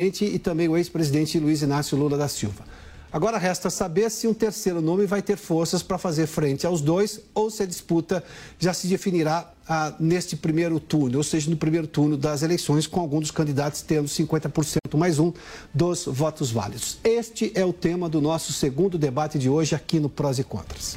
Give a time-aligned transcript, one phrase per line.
[0.00, 2.64] e também o ex-presidente Luiz Inácio Lula da Silva.
[3.12, 7.20] Agora resta saber se um terceiro nome vai ter forças para fazer frente aos dois
[7.34, 8.22] ou se a disputa
[8.60, 13.00] já se definirá ah, neste primeiro turno, ou seja, no primeiro turno das eleições, com
[13.00, 15.32] algum dos candidatos tendo 50% mais um
[15.74, 16.98] dos votos válidos.
[17.02, 20.96] Este é o tema do nosso segundo debate de hoje aqui no Prós e Contras.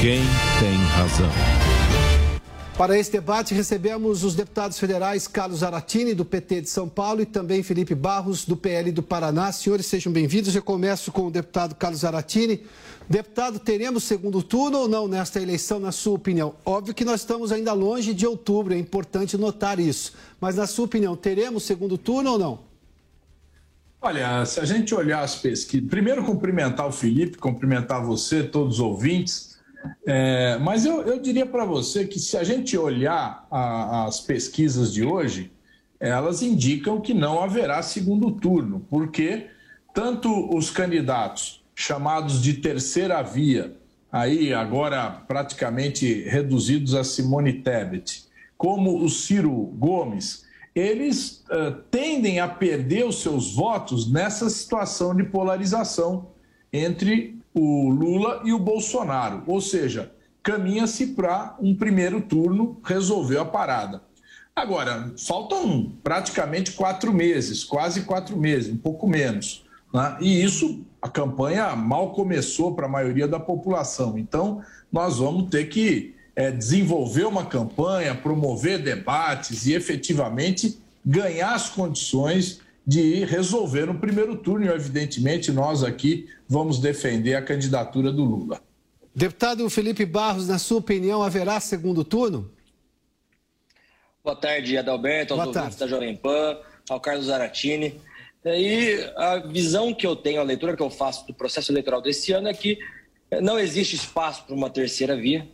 [0.00, 0.22] Quem
[0.58, 1.81] tem razão?
[2.76, 7.26] Para esse debate, recebemos os deputados federais Carlos Aratini, do PT de São Paulo, e
[7.26, 9.52] também Felipe Barros, do PL do Paraná.
[9.52, 10.56] Senhores, sejam bem-vindos.
[10.56, 12.62] Eu começo com o deputado Carlos Aratini.
[13.06, 16.54] Deputado, teremos segundo turno ou não nesta eleição, na sua opinião?
[16.64, 20.14] Óbvio que nós estamos ainda longe de outubro, é importante notar isso.
[20.40, 22.60] Mas, na sua opinião, teremos segundo turno ou não?
[24.00, 25.88] Olha, se a gente olhar as pesquisas.
[25.90, 29.51] Primeiro, cumprimentar o Felipe, cumprimentar você, todos os ouvintes.
[30.06, 34.92] É, mas eu, eu diria para você que se a gente olhar a, as pesquisas
[34.92, 35.52] de hoje,
[35.98, 39.46] elas indicam que não haverá segundo turno, porque
[39.94, 43.76] tanto os candidatos chamados de terceira via,
[44.10, 48.24] aí agora praticamente reduzidos a Simone Tebet,
[48.58, 55.24] como o Ciro Gomes, eles uh, tendem a perder os seus votos nessa situação de
[55.24, 56.28] polarização
[56.72, 59.42] entre o Lula e o Bolsonaro.
[59.46, 64.02] Ou seja, caminha-se para um primeiro turno, resolveu a parada.
[64.54, 69.64] Agora, faltam praticamente quatro meses, quase quatro meses, um pouco menos.
[69.92, 70.16] Né?
[70.20, 74.18] E isso, a campanha mal começou para a maioria da população.
[74.18, 81.68] Então, nós vamos ter que é, desenvolver uma campanha, promover debates e efetivamente ganhar as
[81.68, 84.66] condições de resolver no primeiro turno.
[84.66, 88.60] E, evidentemente, nós aqui vamos defender a candidatura do Lula.
[89.14, 92.50] Deputado Felipe Barros, na sua opinião, haverá segundo turno?
[94.24, 95.92] Boa tarde, Adalberto, aos Boa ouvintes tarde.
[95.92, 96.58] da Jovem Pan,
[96.88, 98.00] ao Carlos Zaratini.
[98.44, 102.32] E a visão que eu tenho, a leitura que eu faço do processo eleitoral desse
[102.32, 102.78] ano é que
[103.40, 105.46] não existe espaço para uma terceira via,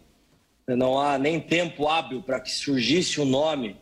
[0.66, 3.76] não há nem tempo hábil para que surgisse um nome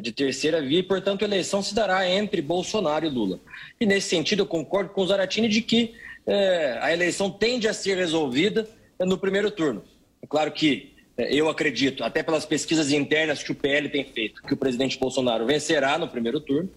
[0.00, 3.40] de terceira via e, portanto, a eleição se dará entre Bolsonaro e Lula.
[3.80, 5.94] E, nesse sentido, eu concordo com o Zaratini de que
[6.26, 8.68] é, a eleição tende a ser resolvida
[9.00, 9.82] no primeiro turno.
[10.22, 14.42] É claro que é, eu acredito, até pelas pesquisas internas que o PL tem feito,
[14.42, 16.70] que o presidente Bolsonaro vencerá no primeiro turno.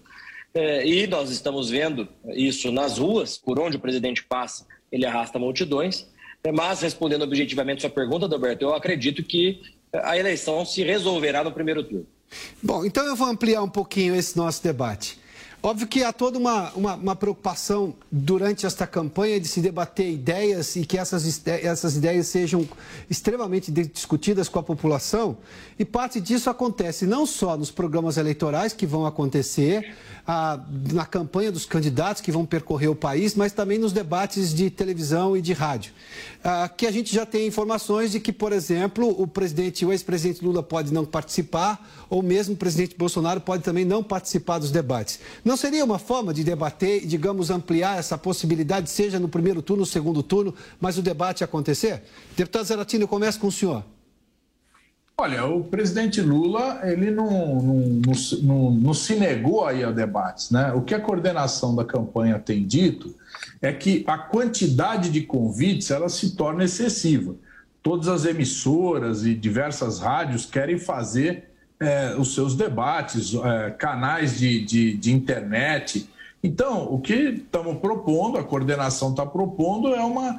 [0.54, 5.38] É, e nós estamos vendo isso nas ruas, por onde o presidente passa, ele arrasta
[5.38, 6.08] multidões.
[6.44, 9.62] É, mas, respondendo objetivamente sua pergunta, Alberto, eu acredito que
[9.94, 12.08] a eleição se resolverá no primeiro turno.
[12.62, 15.20] Bom, então eu vou ampliar um pouquinho esse nosso debate.
[15.66, 20.76] Óbvio que há toda uma, uma, uma, preocupação durante esta campanha de se debater ideias
[20.76, 22.70] e que essas, essas ideias sejam
[23.10, 25.36] extremamente discutidas com a população.
[25.80, 29.96] E parte disso acontece não só nos programas eleitorais que vão acontecer,
[30.28, 30.60] ah,
[30.94, 35.36] na campanha dos candidatos que vão percorrer o país, mas também nos debates de televisão
[35.36, 35.94] e de rádio.
[36.44, 40.46] Ah, que a gente já tem informações de que, por exemplo, o presidente, o ex-presidente
[40.46, 45.20] Lula pode não participar, ou mesmo o presidente Bolsonaro pode também não participar dos debates.
[45.44, 49.62] Não não seria uma forma de debater e, digamos, ampliar essa possibilidade, seja no primeiro
[49.62, 52.04] turno, no segundo turno, mas o debate acontecer?
[52.36, 53.82] Deputado Zaratini, eu começo com o senhor.
[55.18, 58.12] Olha, o presidente Lula, ele não, não,
[58.44, 60.74] não, não, se negou aí a debates, né?
[60.74, 63.16] O que a coordenação da campanha tem dito
[63.62, 67.34] é que a quantidade de convites, ela se torna excessiva.
[67.82, 74.64] Todas as emissoras e diversas rádios querem fazer é, os seus debates, é, canais de,
[74.64, 76.10] de, de, internet.
[76.44, 80.38] Então, o que estamos propondo, a coordenação está propondo, é uma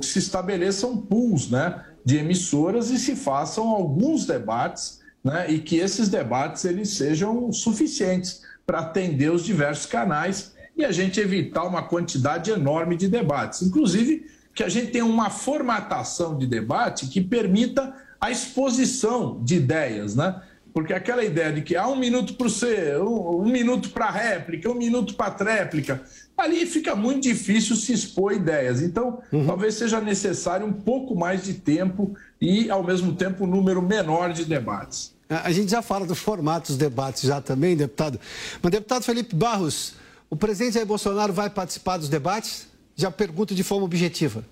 [0.00, 5.76] que se estabeleçam pools né, de emissoras e se façam alguns debates né, e que
[5.76, 11.82] esses debates eles sejam suficientes para atender os diversos canais e a gente evitar uma
[11.82, 13.62] quantidade enorme de debates.
[13.62, 20.14] Inclusive, que a gente tenha uma formatação de debate que permita a exposição de ideias,
[20.14, 20.40] né?
[20.72, 24.70] Porque aquela ideia de que há um minuto para você, um, um minuto para réplica,
[24.70, 26.02] um minuto para tréplica,
[26.36, 28.80] ali fica muito difícil se expor ideias.
[28.80, 29.46] Então, uhum.
[29.46, 34.32] talvez seja necessário um pouco mais de tempo e, ao mesmo tempo, um número menor
[34.32, 35.14] de debates.
[35.28, 38.18] A gente já fala do formato dos debates já também, deputado.
[38.62, 39.94] Mas, deputado Felipe Barros,
[40.28, 42.68] o presidente Jair Bolsonaro vai participar dos debates?
[42.96, 44.44] Já pergunto de forma objetiva.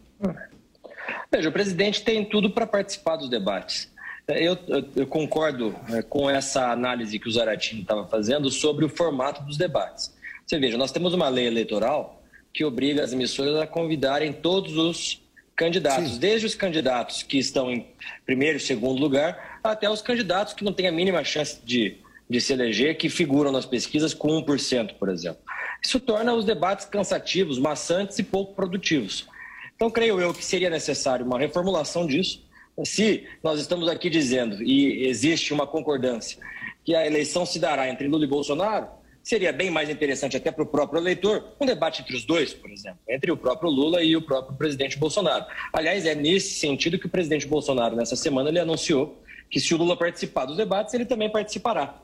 [1.31, 3.91] Veja, o presidente tem tudo para participar dos debates.
[4.29, 8.89] Eu, eu, eu concordo é, com essa análise que o Zaratini estava fazendo sobre o
[8.89, 10.15] formato dos debates.
[10.47, 12.23] Você veja, nós temos uma lei eleitoral
[12.53, 15.21] que obriga as emissoras a convidarem todos os
[15.57, 16.19] candidatos, Sim.
[16.19, 17.87] desde os candidatos que estão em
[18.25, 21.99] primeiro e segundo lugar, até os candidatos que não têm a mínima chance de
[22.31, 25.41] de se eleger que figuram nas pesquisas com 1%, por exemplo.
[25.85, 29.27] Isso torna os debates cansativos, maçantes e pouco produtivos.
[29.75, 32.41] Então, creio eu que seria necessário uma reformulação disso.
[32.85, 36.39] Se nós estamos aqui dizendo, e existe uma concordância,
[36.85, 38.89] que a eleição se dará entre Lula e Bolsonaro,
[39.23, 42.71] seria bem mais interessante até para o próprio eleitor um debate entre os dois, por
[42.71, 45.45] exemplo, entre o próprio Lula e o próprio presidente Bolsonaro.
[45.73, 49.77] Aliás, é nesse sentido que o presidente Bolsonaro, nessa semana, ele anunciou que se o
[49.77, 52.01] Lula participar dos debates, ele também participará.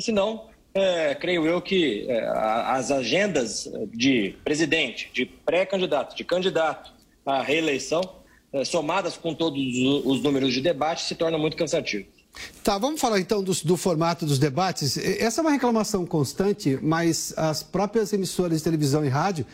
[0.00, 6.92] Senão, é, creio eu que é, as agendas de presidente, de pré-candidato, de candidato
[7.24, 8.02] à reeleição,
[8.64, 9.60] somadas com todos
[10.04, 12.16] os números de debate, se tornam muito cansativos.
[12.62, 14.98] Tá, vamos falar então do, do, formato dos debates.
[14.98, 19.46] Essa é uma reclamação constante, mas as próprias emissoras de televisão e rádio,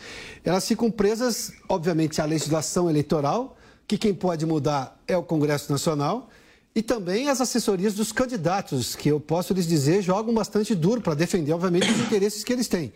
[0.43, 3.55] elas ficam presas, obviamente, à legislação eleitoral,
[3.87, 6.29] que quem pode mudar é o Congresso Nacional,
[6.75, 11.13] e também as assessorias dos candidatos, que eu posso lhes dizer, jogam bastante duro para
[11.13, 12.91] defender, obviamente, os interesses que eles têm.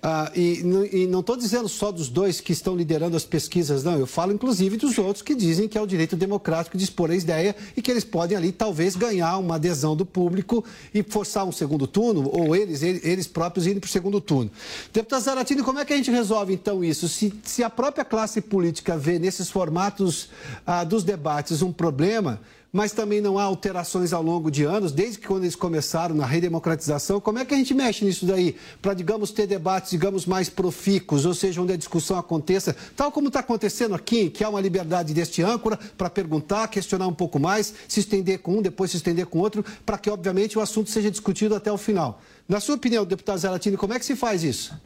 [0.00, 0.60] Ah, e,
[0.92, 3.98] e, não estou dizendo só dos dois que estão liderando as pesquisas, não.
[3.98, 7.16] Eu falo, inclusive, dos outros que dizem que é o direito democrático de expor a
[7.16, 10.64] ideia e que eles podem ali, talvez, ganhar uma adesão do público
[10.94, 14.50] e forçar um segundo turno, ou eles, eles próprios irem para o segundo turno.
[14.92, 17.08] Deputado Zaratini, como é que a gente resolve, então, isso?
[17.08, 20.30] Se, se a própria classe política vê nesses formatos
[20.64, 22.40] ah, dos debates um problema
[22.72, 26.26] mas também não há alterações ao longo de anos, desde que quando eles começaram na
[26.26, 27.20] redemocratização.
[27.20, 28.56] Como é que a gente mexe nisso daí?
[28.82, 33.28] Para, digamos, ter debates, digamos, mais profícuos, ou seja, onde a discussão aconteça, tal como
[33.28, 37.74] está acontecendo aqui, que há uma liberdade deste âncora para perguntar, questionar um pouco mais,
[37.88, 41.10] se estender com um, depois se estender com outro, para que, obviamente, o assunto seja
[41.10, 42.20] discutido até o final.
[42.48, 44.78] Na sua opinião, deputado Zaratini, como é que se faz isso?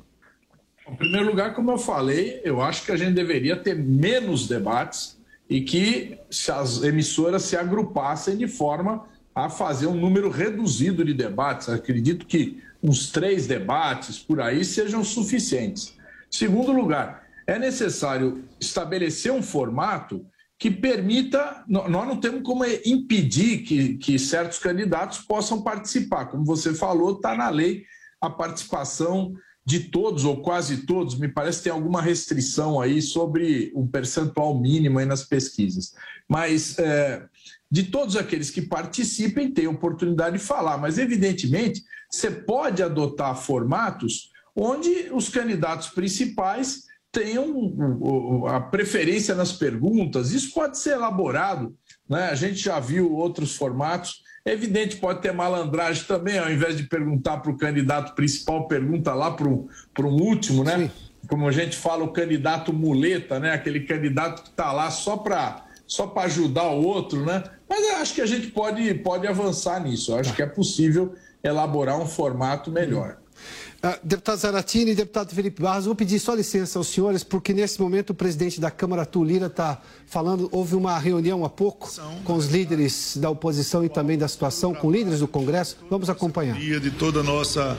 [0.89, 5.17] Em primeiro lugar, como eu falei, eu acho que a gente deveria ter menos debates
[5.53, 6.19] e que
[6.51, 9.05] as emissoras se agrupassem de forma
[9.35, 11.69] a fazer um número reduzido de debates.
[11.69, 15.95] Acredito que uns três debates por aí sejam suficientes.
[16.31, 20.25] Segundo lugar, é necessário estabelecer um formato
[20.59, 21.63] que permita.
[21.69, 26.27] Nós não temos como impedir que, que certos candidatos possam participar.
[26.27, 27.85] Como você falou, está na lei
[28.23, 29.35] a participação
[29.65, 34.99] de todos ou quase todos, me parece tem alguma restrição aí sobre o percentual mínimo
[34.99, 35.95] aí nas pesquisas.
[36.29, 37.25] Mas é,
[37.73, 40.77] de todos aqueles que participem, tem oportunidade de falar.
[40.77, 50.33] Mas, evidentemente, você pode adotar formatos onde os candidatos principais tenham a preferência nas perguntas.
[50.33, 51.75] Isso pode ser elaborado.
[52.07, 52.25] Né?
[52.25, 56.85] A gente já viu outros formatos é evidente, pode ter malandragem também, ao invés de
[56.85, 60.79] perguntar para o candidato principal, pergunta lá para um último, né?
[60.79, 60.91] Sim.
[61.29, 63.53] Como a gente fala, o candidato muleta, né?
[63.53, 67.45] Aquele candidato que está lá só para só para ajudar o outro, né?
[67.69, 70.13] Mas eu acho que a gente pode, pode avançar nisso.
[70.13, 70.37] Eu acho tá.
[70.37, 73.19] que é possível elaborar um formato melhor.
[73.85, 77.81] Uh, deputado Zaratini e deputado Felipe Barros, vou pedir só licença aos senhores, porque nesse
[77.81, 80.49] momento o presidente da Câmara, Tulira, está falando.
[80.53, 81.91] Houve uma reunião há pouco
[82.23, 85.79] com os líderes da oposição e também da situação, com líderes do Congresso.
[85.91, 86.57] Vamos acompanhar.
[86.57, 87.77] De toda a nossa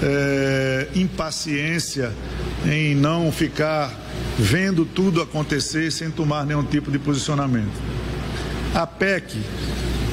[0.00, 2.14] é, impaciência
[2.64, 3.92] em não ficar
[4.38, 7.72] vendo tudo acontecer sem tomar nenhum tipo de posicionamento.
[8.72, 9.36] A PEC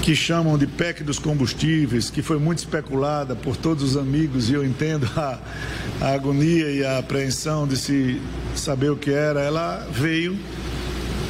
[0.07, 4.54] que chamam de PEC dos combustíveis, que foi muito especulada por todos os amigos, e
[4.54, 5.38] eu entendo a,
[6.00, 8.21] a agonia e a apreensão de se
[8.56, 10.40] saber o que era, ela veio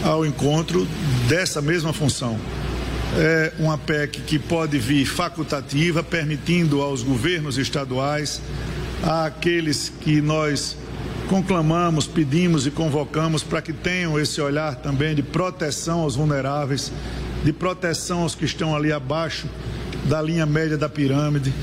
[0.04, 0.88] ao encontro
[1.28, 2.38] dessa mesma função.
[3.18, 8.40] É uma PEC que pode vir facultativa, permitindo aos governos estaduais,
[9.02, 10.78] àqueles que nós
[11.28, 16.92] conclamamos, pedimos e convocamos para que tenham esse olhar também de proteção aos vulneráveis,
[17.48, 19.48] de proteção aos que estão ali abaixo
[20.04, 21.54] da linha média da pirâmide,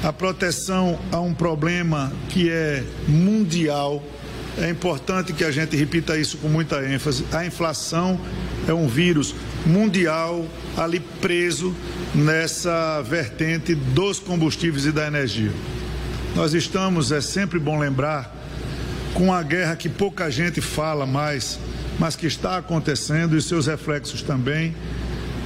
[0.00, 4.00] a proteção a um problema que é mundial.
[4.56, 7.24] É importante que a gente repita isso com muita ênfase.
[7.32, 8.20] A inflação
[8.68, 9.34] é um vírus
[9.66, 11.74] mundial ali preso
[12.14, 15.50] nessa vertente dos combustíveis e da energia.
[16.36, 18.32] Nós estamos, é sempre bom lembrar,
[19.14, 21.58] com a guerra que pouca gente fala mais,
[21.98, 24.76] mas que está acontecendo e seus reflexos também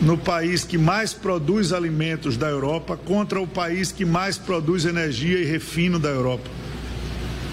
[0.00, 5.38] no país que mais produz alimentos da Europa contra o país que mais produz energia
[5.38, 6.48] e refino da Europa.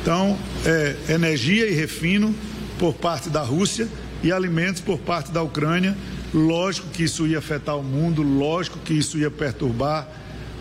[0.01, 2.33] Então, é energia e refino
[2.77, 3.87] por parte da Rússia
[4.21, 5.97] e alimentos por parte da Ucrânia.
[6.33, 10.07] Lógico que isso ia afetar o mundo, lógico que isso ia perturbar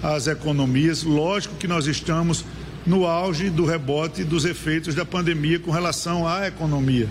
[0.03, 2.45] as economias, lógico que nós estamos
[2.87, 7.09] no auge do rebote dos efeitos da pandemia com relação à economia.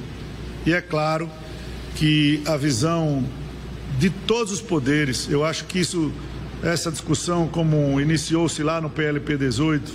[0.65, 1.29] E é claro
[1.95, 3.23] que a visão
[3.97, 5.27] de todos os poderes.
[5.29, 6.12] Eu acho que isso
[6.63, 9.91] essa discussão como iniciou-se lá no PLP 18,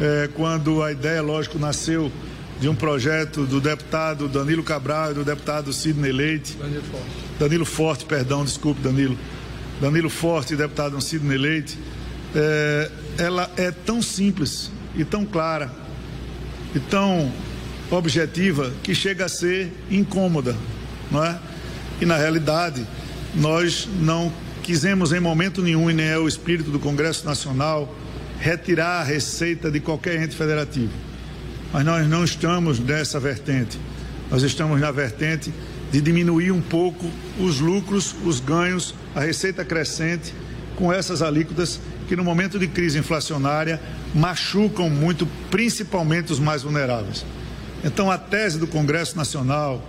[0.00, 2.10] é, quando a ideia, lógico, nasceu
[2.60, 6.56] de um projeto do deputado Danilo Cabral e do deputado Sidney Leite.
[6.56, 7.06] Danilo Forte.
[7.38, 9.18] Danilo Forte, perdão, desculpe, Danilo.
[9.80, 11.76] Danilo Forte e deputado Sidney Leite.
[12.34, 15.70] É, ela é tão simples e tão clara
[16.74, 17.32] e tão
[17.90, 20.56] objetiva que chega a ser incômoda,
[21.10, 21.38] não é?
[22.00, 22.86] E na realidade,
[23.34, 27.94] nós não quisemos em momento nenhum, e nem é o espírito do Congresso Nacional,
[28.38, 30.92] retirar a receita de qualquer ente federativo.
[31.72, 33.78] Mas nós não estamos nessa vertente.
[34.30, 35.52] Nós estamos na vertente
[35.90, 40.32] de diminuir um pouco os lucros, os ganhos, a receita crescente
[40.76, 43.80] com essas alíquotas que no momento de crise inflacionária
[44.14, 47.24] machucam muito, principalmente os mais vulneráveis.
[47.84, 49.86] Então a tese do Congresso Nacional,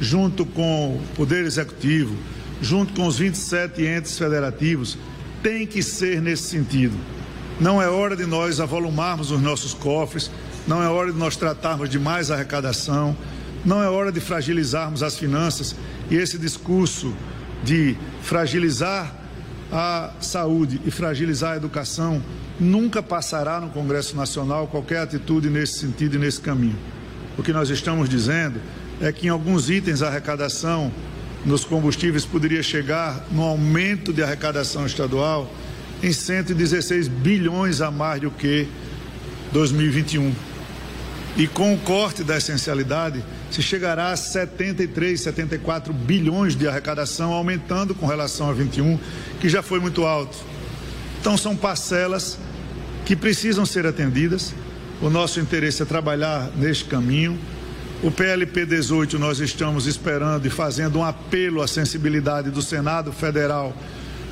[0.00, 2.16] junto com o Poder Executivo,
[2.62, 4.96] junto com os 27 entes federativos,
[5.42, 6.96] tem que ser nesse sentido.
[7.60, 10.30] Não é hora de nós avolumarmos os nossos cofres,
[10.66, 13.16] não é hora de nós tratarmos de mais arrecadação,
[13.64, 15.74] não é hora de fragilizarmos as finanças
[16.08, 17.12] e esse discurso
[17.64, 19.12] de fragilizar
[19.72, 22.22] a saúde e fragilizar a educação
[22.60, 26.78] nunca passará no Congresso Nacional qualquer atitude nesse sentido e nesse caminho.
[27.36, 28.60] O que nós estamos dizendo
[29.00, 30.92] é que em alguns itens a arrecadação
[31.44, 35.52] nos combustíveis poderia chegar no aumento de arrecadação estadual
[36.02, 38.66] em 116 bilhões a mais do que
[39.52, 40.32] 2021.
[41.36, 47.94] E com o corte da essencialidade, se chegará a 73, 74 bilhões de arrecadação, aumentando
[47.94, 48.98] com relação a 21,
[49.40, 50.36] que já foi muito alto.
[51.20, 52.38] Então são parcelas
[53.04, 54.54] que precisam ser atendidas.
[55.00, 57.38] O nosso interesse é trabalhar neste caminho.
[58.02, 63.72] O PLP 18 nós estamos esperando e fazendo um apelo à sensibilidade do Senado Federal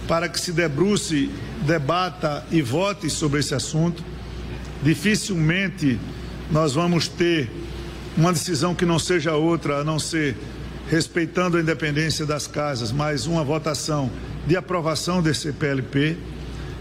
[0.08, 1.30] para que se debruce,
[1.64, 4.02] debata e vote sobre esse assunto.
[4.82, 6.00] Dificilmente
[6.50, 7.48] nós vamos ter
[8.16, 10.36] uma decisão que não seja outra, a não ser
[10.88, 14.10] respeitando a independência das casas, mas uma votação
[14.48, 16.16] de aprovação desse PLP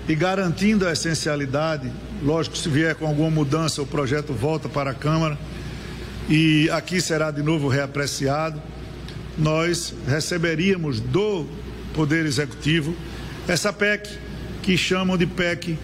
[0.08, 1.92] e garantindo a essencialidade.
[2.24, 5.38] Lógico, se vier com alguma mudança, o projeto volta para a Câmara
[6.30, 8.62] e aqui será de novo reapreciado.
[9.36, 11.48] Nós receberíamos do
[11.94, 12.96] Poder Executivo
[13.48, 14.08] essa PEC,
[14.62, 15.78] que chamam de PEC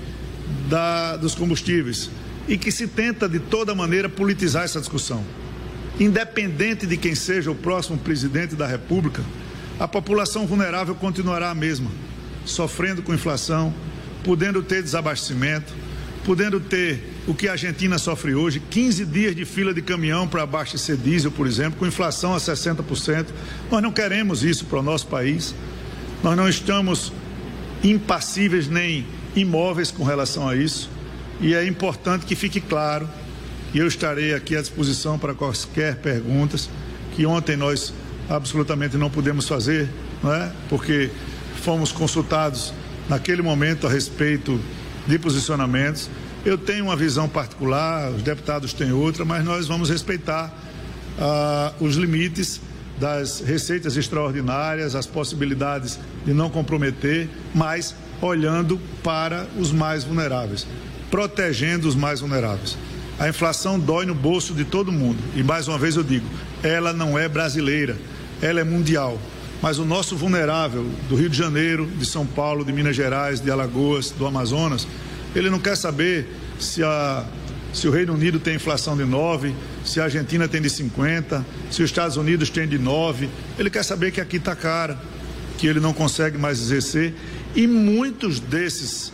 [0.70, 2.12] da, dos combustíveis,
[2.48, 5.24] e que se tenta de toda maneira politizar essa discussão.
[6.00, 9.24] Independente de quem seja o próximo presidente da República,
[9.80, 11.90] a população vulnerável continuará a mesma,
[12.46, 13.74] sofrendo com inflação,
[14.24, 15.74] podendo ter desabastecimento,
[16.24, 20.44] podendo ter o que a Argentina sofre hoje, 15 dias de fila de caminhão para
[20.44, 23.28] abastecer diesel, por exemplo, com inflação a 60%.
[23.72, 25.56] Nós não queremos isso para o nosso país.
[26.24, 27.12] Nós não estamos
[27.84, 29.06] impassíveis nem
[29.36, 30.90] imóveis com relação a isso.
[31.42, 33.10] E é importante que fique claro,
[33.74, 36.70] e eu estarei aqui à disposição para quaisquer perguntas,
[37.16, 37.94] que ontem nós
[38.30, 39.90] absolutamente não pudemos fazer,
[40.24, 40.52] não é?
[40.70, 41.10] porque
[41.62, 42.74] fomos consultados
[43.10, 44.60] naquele momento a respeito
[45.08, 46.10] de posicionamentos.
[46.46, 50.54] Eu tenho uma visão particular, os deputados têm outra, mas nós vamos respeitar
[51.20, 52.62] ah, os limites
[53.00, 60.68] das receitas extraordinárias, as possibilidades de não comprometer, mas olhando para os mais vulneráveis,
[61.10, 62.78] protegendo os mais vulneráveis.
[63.18, 65.18] A inflação dói no bolso de todo mundo.
[65.36, 66.28] E mais uma vez eu digo,
[66.62, 67.98] ela não é brasileira,
[68.40, 69.18] ela é mundial.
[69.64, 73.50] Mas o nosso vulnerável do Rio de Janeiro, de São Paulo, de Minas Gerais, de
[73.50, 74.88] Alagoas, do Amazonas,
[75.36, 76.28] ele não quer saber
[76.60, 77.26] se a
[77.76, 81.84] se o Reino Unido tem inflação de 9, se a Argentina tem de 50, se
[81.84, 83.28] os Estados Unidos tem de 9.
[83.60, 84.98] Ele quer saber que aqui está cara,
[85.58, 87.14] que ele não consegue mais exercer.
[87.54, 89.12] E muitos desses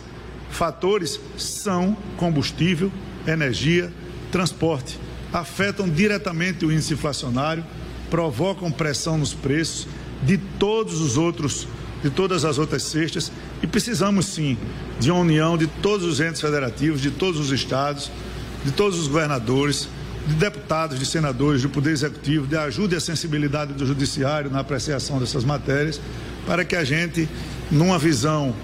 [0.48, 2.92] fatores são combustível,
[3.26, 3.92] energia,
[4.30, 4.96] transporte.
[5.32, 7.64] Afetam diretamente o índice inflacionário,
[8.10, 9.88] provocam pressão nos preços
[10.22, 11.66] de todos os outros,
[12.02, 13.30] de todas as outras cestas.
[13.62, 14.56] E precisamos sim
[14.98, 18.10] de uma união de todos os entes federativos, de todos os estados
[18.64, 19.88] de todos os governadores,
[20.26, 24.60] de deputados, de senadores, do Poder Executivo, de ajuda e a sensibilidade do Judiciário na
[24.60, 26.00] apreciação dessas matérias,
[26.46, 27.28] para que a gente,
[27.70, 28.54] numa visão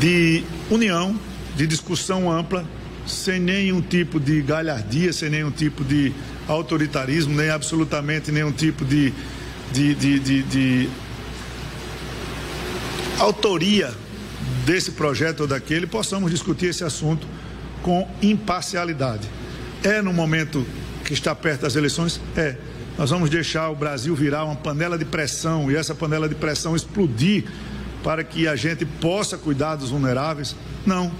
[0.00, 1.18] de união,
[1.56, 2.64] de discussão ampla,
[3.06, 6.12] sem nenhum tipo de galhardia, sem nenhum tipo de
[6.46, 9.12] autoritarismo, nem absolutamente nenhum tipo de,
[9.72, 10.88] de, de, de, de
[13.18, 13.92] autoria
[14.64, 17.26] desse projeto ou daquele, possamos discutir esse assunto
[17.82, 19.28] com imparcialidade.
[19.82, 20.66] É no momento
[21.04, 22.20] que está perto das eleições?
[22.36, 22.56] É.
[22.96, 26.74] Nós vamos deixar o Brasil virar uma panela de pressão e essa panela de pressão
[26.74, 27.44] explodir
[28.02, 30.56] para que a gente possa cuidar dos vulneráveis?
[30.84, 31.10] Não.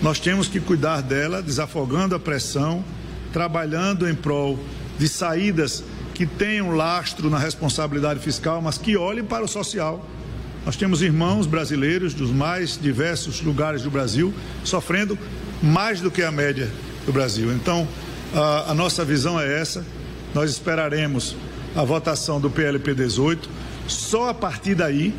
[0.00, 2.84] Nós temos que cuidar dela, desafogando a pressão,
[3.32, 4.58] trabalhando em prol
[4.98, 10.04] de saídas que tenham lastro na responsabilidade fiscal, mas que olhem para o social.
[10.64, 15.18] Nós temos irmãos brasileiros dos mais diversos lugares do Brasil sofrendo
[15.60, 16.70] mais do que a média
[17.04, 17.52] do Brasil.
[17.52, 17.86] Então,
[18.32, 19.84] a, a nossa visão é essa.
[20.32, 21.36] Nós esperaremos
[21.74, 23.48] a votação do PLP 18.
[23.88, 25.12] Só a partir daí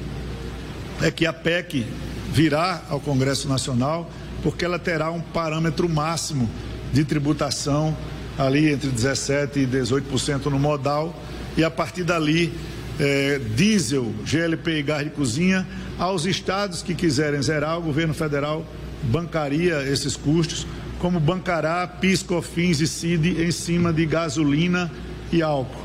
[1.02, 1.86] é que a PEC
[2.32, 4.10] virá ao Congresso Nacional,
[4.42, 6.50] porque ela terá um parâmetro máximo
[6.94, 7.96] de tributação
[8.38, 11.14] ali entre 17% e 18% no modal,
[11.56, 12.52] e a partir dali,
[13.00, 18.66] é, diesel, GLP e gás de cozinha, aos estados que quiserem zerar, o governo federal
[19.04, 20.66] bancaria esses custos,
[21.00, 24.92] como bancará PIS, COFINS e CID em cima de gasolina
[25.32, 25.84] e álcool.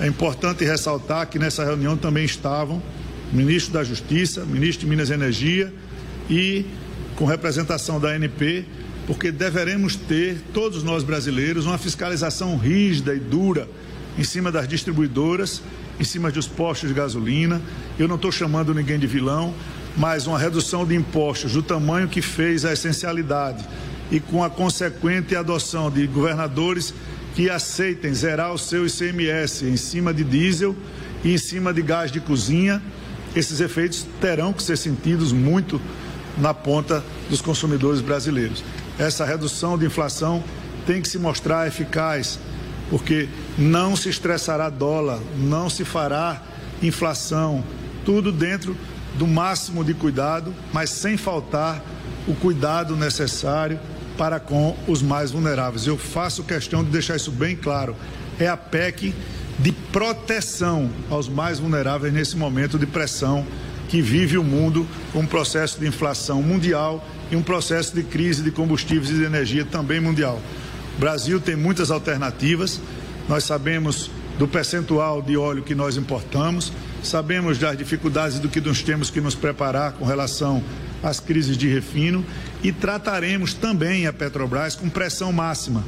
[0.00, 2.82] É importante ressaltar que nessa reunião também estavam
[3.32, 5.72] o ministro da Justiça, o ministro de Minas e Energia
[6.28, 6.66] e
[7.16, 8.64] com representação da ANP,
[9.06, 13.68] porque deveremos ter, todos nós brasileiros, uma fiscalização rígida e dura
[14.18, 15.62] em cima das distribuidoras,
[15.98, 17.60] em cima dos postos de gasolina.
[17.98, 19.54] Eu não estou chamando ninguém de vilão,
[19.96, 23.64] mas uma redução de impostos do tamanho que fez a essencialidade
[24.10, 26.94] e com a consequente adoção de governadores
[27.34, 30.74] que aceitem zerar o seu ICMS em cima de diesel
[31.24, 32.80] e em cima de gás de cozinha,
[33.34, 35.80] esses efeitos terão que ser sentidos muito
[36.38, 38.62] na ponta dos consumidores brasileiros.
[38.98, 40.42] Essa redução de inflação
[40.86, 42.38] tem que se mostrar eficaz,
[42.90, 43.28] porque
[43.58, 46.42] não se estressará dólar, não se fará
[46.82, 47.64] inflação,
[48.04, 48.76] tudo dentro
[49.16, 51.82] do máximo de cuidado, mas sem faltar
[52.28, 53.78] o cuidado necessário
[54.16, 55.86] para com os mais vulneráveis.
[55.86, 57.96] Eu faço questão de deixar isso bem claro.
[58.38, 59.14] É a PEC
[59.58, 63.46] de proteção aos mais vulneráveis nesse momento de pressão
[63.88, 68.42] que vive o mundo com um processo de inflação mundial e um processo de crise
[68.42, 70.40] de combustíveis e de energia também mundial.
[70.98, 72.80] Brasil tem muitas alternativas.
[73.28, 78.82] Nós sabemos do percentual de óleo que nós importamos, sabemos das dificuldades do que nós
[78.82, 80.62] temos que nos preparar com relação
[81.02, 82.24] às crises de refino
[82.62, 85.84] e trataremos também a Petrobras com pressão máxima.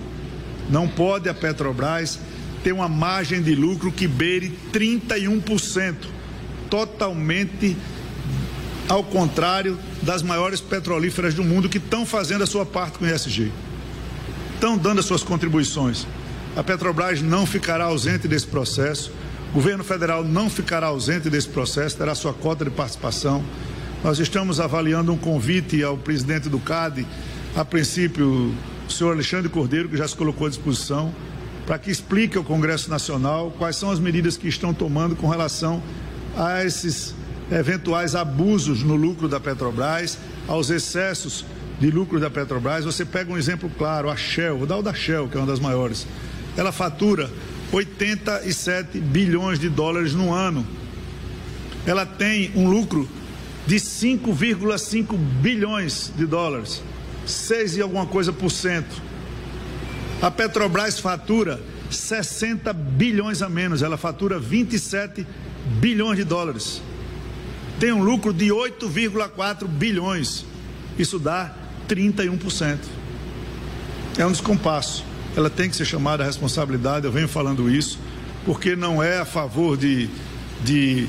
[0.70, 2.18] Não pode a Petrobras
[2.62, 5.94] ter uma margem de lucro que beire 31%,
[6.68, 7.76] totalmente
[8.88, 13.08] ao contrário das maiores petrolíferas do mundo que estão fazendo a sua parte com o
[13.08, 13.52] ESG.
[14.58, 16.04] Estão dando as suas contribuições.
[16.56, 19.12] A Petrobras não ficará ausente desse processo.
[19.50, 23.44] O governo federal não ficará ausente desse processo, terá sua cota de participação.
[24.02, 27.06] Nós estamos avaliando um convite ao presidente do CAD,
[27.54, 28.52] a princípio,
[28.88, 31.14] o senhor Alexandre Cordeiro, que já se colocou à disposição,
[31.64, 35.80] para que explique ao Congresso Nacional quais são as medidas que estão tomando com relação
[36.36, 37.14] a esses
[37.48, 40.18] eventuais abusos no lucro da Petrobras,
[40.48, 41.44] aos excessos
[41.80, 42.84] de lucro da Petrobras.
[42.84, 45.46] Você pega um exemplo claro, a Shell, vou dar o da Shell, que é uma
[45.46, 46.06] das maiores.
[46.56, 47.30] Ela fatura
[47.72, 50.66] 87 bilhões de dólares no ano.
[51.86, 53.08] Ela tem um lucro
[53.66, 56.82] de 5,5 bilhões de dólares,
[57.26, 59.02] 6 e alguma coisa por cento.
[60.20, 61.60] A Petrobras fatura
[61.90, 65.26] 60 bilhões a menos, ela fatura 27
[65.80, 66.82] bilhões de dólares.
[67.78, 70.44] Tem um lucro de 8,4 bilhões.
[70.98, 71.54] Isso dá
[71.88, 72.78] 31%.
[74.18, 75.04] É um descompasso.
[75.36, 77.98] Ela tem que ser chamada à responsabilidade, eu venho falando isso,
[78.44, 80.08] porque não é a favor de,
[80.64, 81.08] de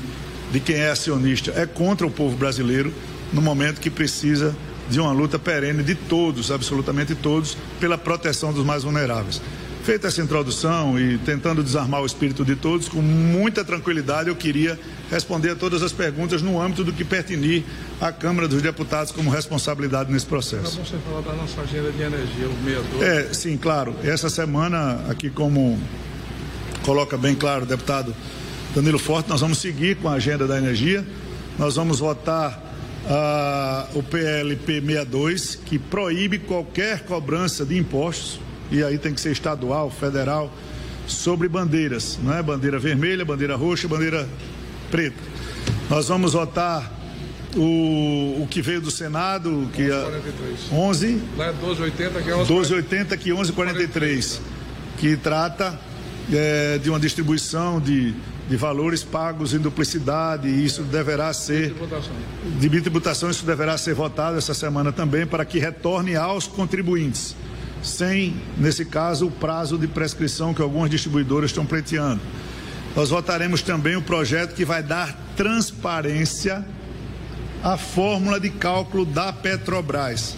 [0.50, 2.92] de quem é acionista é contra o povo brasileiro
[3.32, 4.54] no momento que precisa
[4.88, 9.40] de uma luta perene de todos, absolutamente todos, pela proteção dos mais vulneráveis.
[9.82, 14.78] Feita essa introdução e tentando desarmar o espírito de todos, com muita tranquilidade eu queria
[15.10, 17.64] responder a todas as perguntas no âmbito do que pertinir
[18.00, 20.76] à Câmara dos Deputados como responsabilidade nesse processo.
[20.76, 23.04] Para você falar da nossa agenda de energia, o medo.
[23.04, 23.94] É, sim, claro.
[24.04, 25.78] Essa semana, aqui como
[26.84, 28.14] coloca bem claro o deputado
[28.74, 31.04] Danilo Forte, nós vamos seguir com a agenda da energia.
[31.58, 32.70] Nós vamos votar
[33.06, 39.32] uh, o PLP 62, que proíbe qualquer cobrança de impostos, e aí tem que ser
[39.32, 40.52] estadual, federal,
[41.06, 42.42] sobre bandeiras, não é?
[42.42, 44.28] Bandeira vermelha, bandeira roxa, bandeira
[44.90, 45.18] preta.
[45.88, 46.90] Nós vamos votar
[47.56, 50.72] o, o que veio do Senado, que 1143.
[50.72, 54.40] 11 Lá é 1280, que é 11, 1280, que é 1143,
[54.98, 55.78] que trata
[56.32, 58.14] é, de uma distribuição de
[58.50, 61.72] de valores pagos em duplicidade, e isso deverá ser.
[62.58, 67.36] De tributação, isso deverá ser votado essa semana também, para que retorne aos contribuintes,
[67.82, 72.20] sem, nesse caso, o prazo de prescrição que algumas distribuidoras estão pleiteando.
[72.94, 76.64] Nós votaremos também o projeto que vai dar transparência
[77.62, 80.34] a fórmula de cálculo da Petrobras,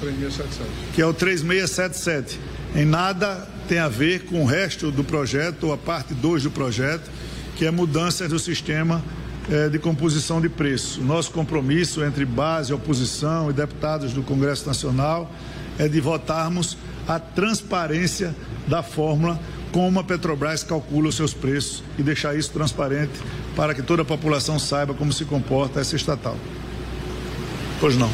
[0.95, 2.39] que é o 3677.
[2.75, 6.51] Em nada tem a ver com o resto do projeto, ou a parte 2 do
[6.51, 7.11] projeto,
[7.57, 9.03] que é mudanças do sistema
[9.51, 11.01] eh, de composição de preço.
[11.01, 15.31] Nosso compromisso entre base, oposição e deputados do Congresso Nacional
[15.79, 18.35] é de votarmos a transparência
[18.67, 19.38] da fórmula
[19.73, 23.12] como a Petrobras calcula os seus preços e deixar isso transparente
[23.57, 26.37] para que toda a população saiba como se comporta essa estatal.
[27.81, 28.09] Pois não.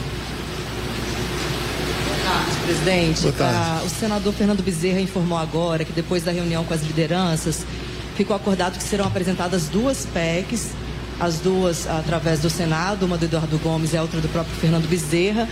[2.07, 3.23] Boa tarde, presidente.
[3.23, 3.57] Boa tarde.
[3.57, 7.67] Ah, o senador Fernando Bezerra informou agora que depois da reunião com as lideranças,
[8.17, 10.71] ficou acordado que serão apresentadas duas PECs,
[11.21, 14.89] as duas através do Senado, uma do Eduardo Gomes e a outra do próprio Fernando
[14.89, 15.49] Bezerra.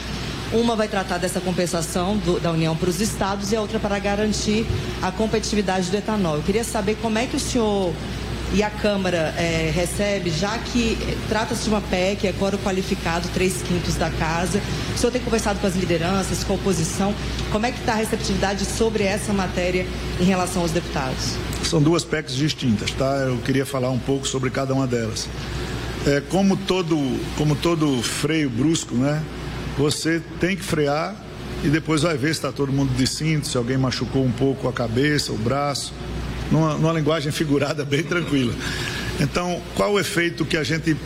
[0.56, 3.98] Uma vai tratar dessa compensação do, da União para os estados e a outra para
[3.98, 4.66] garantir
[5.02, 6.36] a competitividade do etanol.
[6.36, 7.92] Eu queria saber como é que o senhor
[8.54, 10.96] e a Câmara é, recebe, já que
[11.28, 14.62] trata-se de uma PEC, é coro qualificado, três quintos da casa.
[14.94, 17.14] O senhor tem conversado com as lideranças, com a oposição.
[17.52, 19.86] Como é que está a receptividade sobre essa matéria
[20.18, 21.34] em relação aos deputados?
[21.64, 23.16] São duas PECs distintas, tá?
[23.26, 25.28] Eu queria falar um pouco sobre cada uma delas.
[26.06, 26.96] É, como, todo,
[27.36, 29.22] como todo freio brusco, né?
[29.78, 31.14] Você tem que frear
[31.62, 34.68] e depois vai ver se está todo mundo de cinto, se alguém machucou um pouco
[34.68, 35.92] a cabeça, o braço
[36.50, 38.54] numa, numa linguagem figurada bem tranquila.
[39.20, 40.96] Então, qual o efeito que a gente,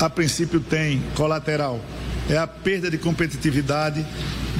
[0.00, 1.80] a princípio, tem colateral?
[2.28, 4.04] É a perda de competitividade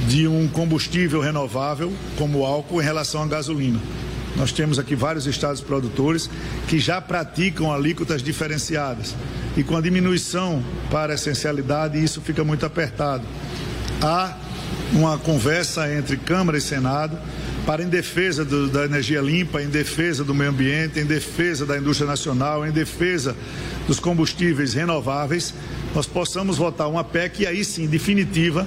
[0.07, 3.79] de um combustível renovável, como o álcool, em relação à gasolina.
[4.35, 6.29] Nós temos aqui vários estados produtores
[6.67, 9.15] que já praticam alíquotas diferenciadas.
[9.59, 13.25] E com a diminuição para a essencialidade, isso fica muito apertado.
[14.01, 14.37] Há
[14.93, 17.19] uma conversa entre Câmara e Senado
[17.65, 21.77] para em defesa do, da energia limpa, em defesa do meio ambiente, em defesa da
[21.77, 23.35] indústria nacional, em defesa
[23.85, 25.53] dos combustíveis renováveis,
[25.93, 28.65] nós possamos votar uma PEC e aí sim definitiva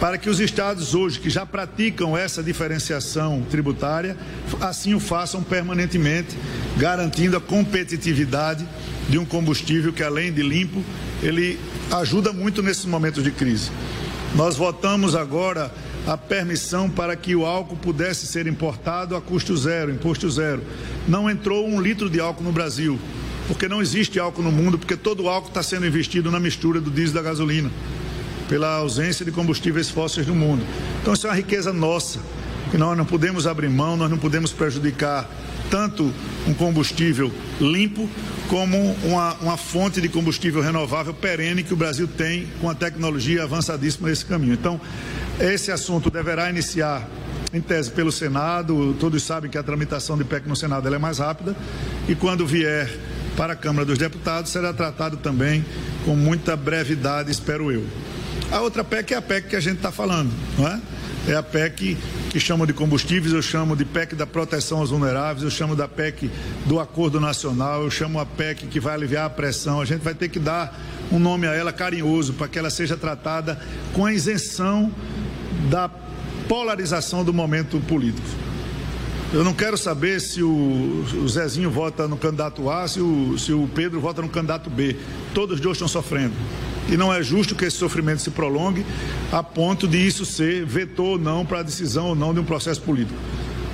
[0.00, 4.16] para que os estados hoje que já praticam essa diferenciação tributária
[4.58, 6.36] assim o façam permanentemente,
[6.78, 8.66] garantindo a competitividade
[9.10, 10.82] de um combustível que além de limpo,
[11.22, 11.60] ele
[11.92, 13.70] ajuda muito nesses momentos de crise.
[14.34, 15.70] Nós votamos agora
[16.06, 20.62] a permissão para que o álcool pudesse ser importado a custo zero, imposto zero.
[21.06, 22.98] Não entrou um litro de álcool no Brasil,
[23.48, 26.80] porque não existe álcool no mundo, porque todo o álcool está sendo investido na mistura
[26.80, 27.70] do diesel e da gasolina,
[28.50, 30.66] pela ausência de combustíveis fósseis no mundo.
[31.00, 32.18] Então isso é uma riqueza nossa,
[32.72, 35.30] que nós não podemos abrir mão, nós não podemos prejudicar
[35.70, 36.12] tanto
[36.48, 38.10] um combustível limpo
[38.48, 43.44] como uma, uma fonte de combustível renovável perene que o Brasil tem com a tecnologia
[43.44, 44.54] avançadíssima nesse caminho.
[44.54, 44.80] Então,
[45.38, 47.08] esse assunto deverá iniciar,
[47.52, 48.96] em tese, pelo Senado.
[48.98, 51.54] Todos sabem que a tramitação de PEC no Senado é mais rápida.
[52.08, 52.90] E quando vier
[53.36, 55.64] para a Câmara dos Deputados, será tratado também
[56.04, 57.84] com muita brevidade, espero eu.
[58.52, 60.80] A outra PEC é a PEC que a gente está falando, não é?
[61.28, 61.96] É a PEC
[62.30, 65.86] que chamam de combustíveis, eu chamo de PEC da proteção aos vulneráveis, eu chamo da
[65.86, 66.28] PEC
[66.66, 69.80] do Acordo Nacional, eu chamo a PEC que vai aliviar a pressão.
[69.80, 70.76] A gente vai ter que dar
[71.12, 73.60] um nome a ela carinhoso para que ela seja tratada
[73.92, 74.92] com a isenção
[75.70, 75.88] da
[76.48, 78.26] polarização do momento político.
[79.32, 83.68] Eu não quero saber se o, Zezinho vota no candidato A, se o, se o
[83.72, 84.96] Pedro vota no candidato B.
[85.32, 86.34] Todos os dois estão sofrendo.
[86.90, 88.84] E não é justo que esse sofrimento se prolongue
[89.30, 92.44] a ponto de isso ser vetor ou não para a decisão ou não de um
[92.44, 93.18] processo político.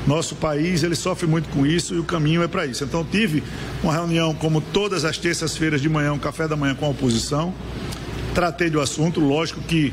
[0.07, 2.85] Nosso país, ele sofre muito com isso e o caminho é para isso.
[2.85, 3.43] Então, tive
[3.83, 7.53] uma reunião, como todas as terças-feiras de manhã, um café da manhã com a oposição.
[8.35, 9.93] Tratei do assunto, lógico que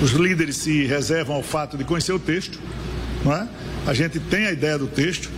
[0.00, 2.60] os líderes se reservam ao fato de conhecer o texto,
[3.24, 3.48] não é?
[3.86, 5.28] A gente tem a ideia do texto,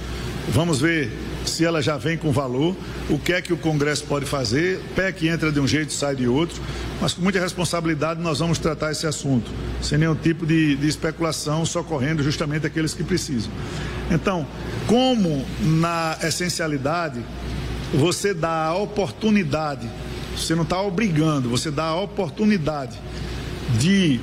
[0.49, 1.11] vamos ver
[1.45, 2.77] se ela já vem com valor,
[3.09, 6.27] o que é que o Congresso pode fazer, PEC entra de um jeito, sai de
[6.29, 6.61] outro,
[7.01, 9.51] mas com muita responsabilidade nós vamos tratar esse assunto,
[9.81, 13.51] sem nenhum tipo de, de especulação, socorrendo justamente aqueles que precisam.
[14.11, 14.47] Então,
[14.87, 17.25] como na essencialidade,
[17.95, 19.89] você dá a oportunidade,
[20.37, 22.99] você não está obrigando, você dá a oportunidade
[23.79, 24.21] de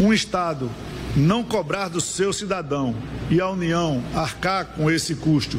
[0.00, 0.70] um Estado
[1.16, 2.94] não cobrar do seu cidadão
[3.30, 5.58] e a União arcar com esse custo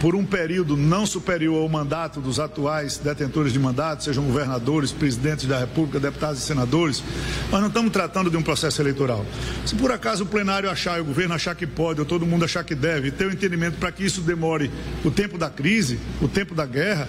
[0.00, 5.46] por um período não superior ao mandato dos atuais detentores de mandato, sejam governadores, presidentes
[5.46, 7.04] da República, deputados e senadores,
[7.50, 9.24] nós não estamos tratando de um processo eleitoral.
[9.66, 12.46] Se por acaso o plenário achar, e o governo achar que pode, ou todo mundo
[12.46, 14.70] achar que deve, ter o um entendimento para que isso demore
[15.04, 17.06] o tempo da crise, o tempo da guerra,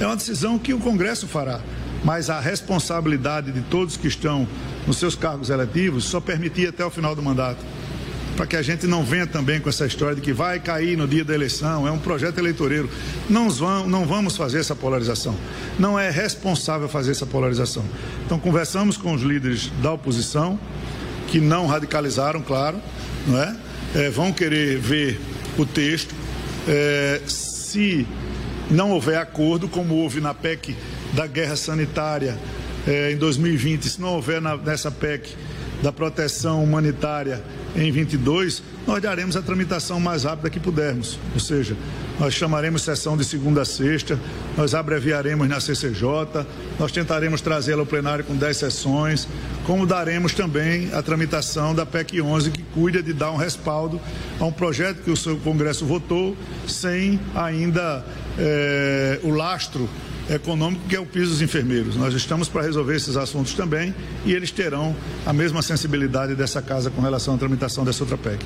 [0.00, 1.60] é uma decisão que o Congresso fará
[2.02, 4.48] mas a responsabilidade de todos que estão
[4.86, 7.62] nos seus cargos eletivos só permitia até o final do mandato.
[8.36, 11.06] Para que a gente não venha também com essa história de que vai cair no
[11.06, 12.88] dia da eleição, é um projeto eleitoreiro.
[13.28, 15.36] Não, vão, não vamos fazer essa polarização.
[15.78, 17.84] Não é responsável fazer essa polarização.
[18.24, 20.58] Então, conversamos com os líderes da oposição,
[21.28, 22.80] que não radicalizaram, claro,
[23.26, 23.56] não é?
[23.94, 25.20] é vão querer ver
[25.58, 26.14] o texto.
[26.66, 28.06] É, se
[28.70, 30.76] não houver acordo, como houve na PEC
[31.12, 32.38] da guerra sanitária
[32.86, 35.34] é, em 2020, se não houver na, nessa PEC
[35.82, 37.42] da proteção humanitária
[37.74, 41.18] em 22, nós daremos a tramitação mais rápida que pudermos.
[41.32, 41.76] Ou seja,
[42.18, 44.18] nós chamaremos sessão de segunda a sexta,
[44.56, 46.44] nós abreviaremos na CCJ,
[46.78, 49.28] nós tentaremos trazê-la ao plenário com 10 sessões,
[49.64, 54.00] como daremos também a tramitação da PEC 11, que cuida de dar um respaldo
[54.38, 58.04] a um projeto que o seu Congresso votou, sem ainda
[58.38, 59.88] é, o lastro
[60.30, 61.96] econômico, que é o piso dos enfermeiros.
[61.96, 64.94] Nós estamos para resolver esses assuntos também e eles terão
[65.26, 68.44] a mesma sensibilidade dessa casa com relação à tramitação dessa outra PEC.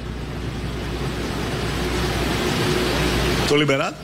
[3.42, 3.97] Estou liberado?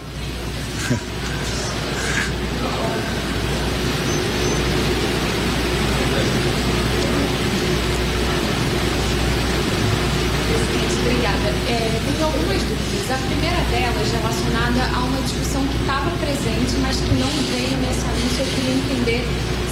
[11.01, 11.49] Obrigada.
[11.69, 13.11] É, tenho algumas dúvidas.
[13.11, 18.05] A primeira delas relacionada a uma discussão que estava presente, mas que não veio nesse
[18.07, 18.41] anúncio.
[18.41, 19.25] Eu queria entender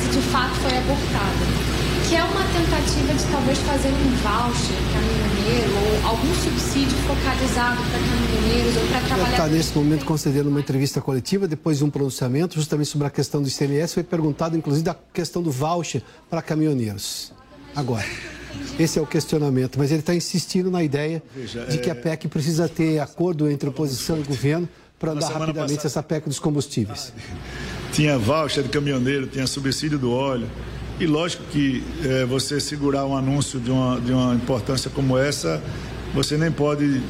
[0.03, 3.23] se de fato foi abortada que é uma tentativa de
[3.92, 9.33] um voucher caminhoneiro ou algum subsídio focalizado para caminhoneiros ou para trabalhadores.
[9.33, 13.42] Está nesse momento concedendo uma entrevista coletiva depois de um pronunciamento justamente sobre a questão
[13.42, 13.94] do ICMS.
[13.94, 17.33] Foi perguntado inclusive da questão do voucher para caminhoneiros.
[17.74, 18.05] Agora.
[18.79, 21.96] Esse é o questionamento, mas ele está insistindo na ideia Veja, de que a é-
[21.96, 25.87] PEC precisa ter acordo entre oposição e governo para andar rapidamente passada...
[25.87, 27.12] essa PEC dos combustíveis.
[27.92, 30.48] Tinha voucher de caminhoneiro, tinha subsídio do óleo,
[31.01, 35.63] e lógico que é, você segurar um anúncio de uma, de uma importância como essa,
[36.13, 37.01] você nem pode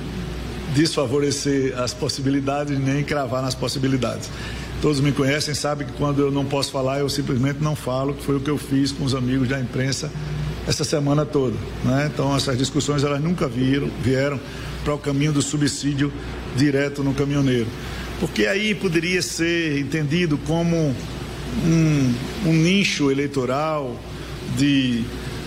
[0.74, 4.31] desfavorecer as possibilidades nem cravar nas possibilidades.
[4.83, 8.22] Todos me conhecem, sabem que quando eu não posso falar, eu simplesmente não falo, que
[8.22, 10.11] foi o que eu fiz com os amigos da imprensa
[10.68, 11.57] essa semana toda.
[11.85, 12.11] Né?
[12.12, 14.38] Então, essas discussões elas nunca viram, vieram
[14.85, 16.12] para o caminho do subsídio
[16.55, 17.66] direto no caminhoneiro.
[18.20, 20.94] Porque aí poderia ser entendido como
[21.64, 22.14] um,
[22.46, 23.98] um nicho eleitoral
[24.56, 25.04] de,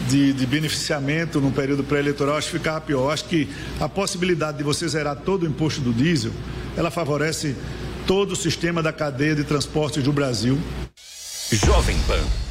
[0.10, 3.12] de, de, beneficiamento no período pré-eleitoral, acho que ficava pior.
[3.12, 3.48] Acho que
[3.80, 6.32] a possibilidade de você zerar todo o imposto do diesel,
[6.76, 7.56] ela favorece
[8.06, 10.60] todo o sistema da cadeia de transportes do Brasil.
[11.52, 12.51] Jovem Pan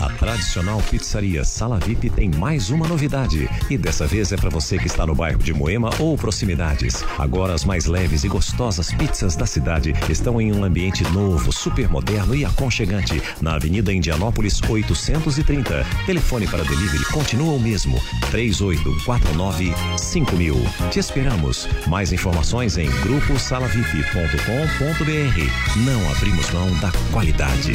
[0.00, 3.46] A tradicional pizzaria Sala VIP tem mais uma novidade.
[3.68, 7.04] E dessa vez é para você que está no bairro de Moema ou proximidades.
[7.18, 11.86] Agora as mais leves e gostosas pizzas da cidade estão em um ambiente novo, super
[11.90, 13.22] moderno e aconchegante.
[13.42, 15.84] Na Avenida Indianópolis 830.
[16.06, 18.00] Telefone para delivery continua o mesmo.
[18.30, 20.56] 3849 5000.
[20.90, 21.68] Te esperamos.
[21.86, 25.84] Mais informações em gruposalavip.com.br.
[25.84, 27.74] Não abrimos mão da qualidade.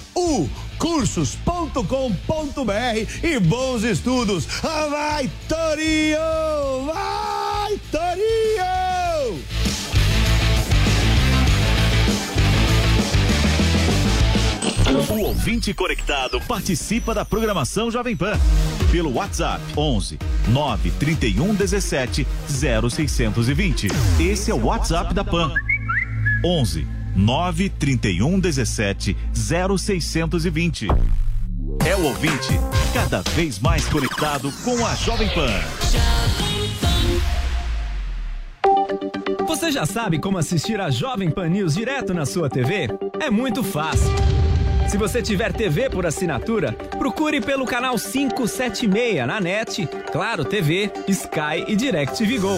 [0.15, 1.81] U cursos.com.br
[3.23, 4.45] e bons estudos.
[4.45, 6.85] Vai, Torinho!
[6.85, 8.81] Vai, Torinho!
[15.09, 18.39] O ouvinte conectado participa da programação Jovem Pan
[18.91, 23.87] pelo WhatsApp 11 931 17 0620.
[24.19, 25.53] Esse é o WhatsApp da Pan.
[26.43, 30.87] 11 931 17 0620.
[31.85, 32.59] É o ouvinte
[32.93, 35.49] cada vez mais conectado com a Jovem Pan.
[39.47, 42.87] Você já sabe como assistir a Jovem Pan News direto na sua TV?
[43.19, 44.11] É muito fácil.
[44.87, 51.63] Se você tiver TV por assinatura, procure pelo canal 576 na NET, Claro TV, Sky
[51.67, 52.57] e DirecTV Go.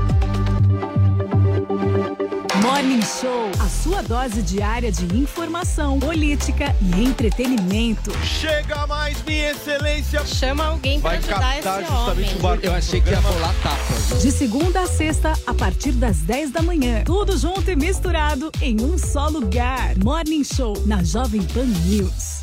[2.61, 8.11] Morning Show, a sua dose diária de informação, política e entretenimento.
[8.23, 10.23] Chega mais, minha excelência.
[10.27, 12.29] Chama alguém para ajudar esse homem.
[12.35, 14.15] O Eu achei que ia rolar tapa.
[14.21, 17.03] De segunda a sexta, a partir das 10 da manhã.
[17.03, 19.97] Tudo junto e misturado em um só lugar.
[19.97, 22.41] Morning Show, na Jovem Pan News.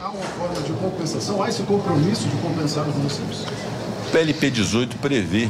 [0.00, 3.44] Há uma forma de compensação, há esse compromisso de compensar os municípios?
[4.12, 5.48] PLP 18 prevê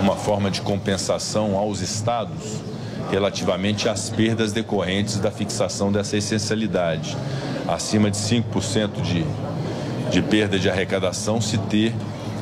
[0.00, 2.62] uma forma de compensação aos estados
[3.10, 7.16] relativamente às perdas decorrentes da fixação dessa essencialidade.
[7.68, 9.24] Acima de 5% de,
[10.10, 11.92] de perda de arrecadação, se ter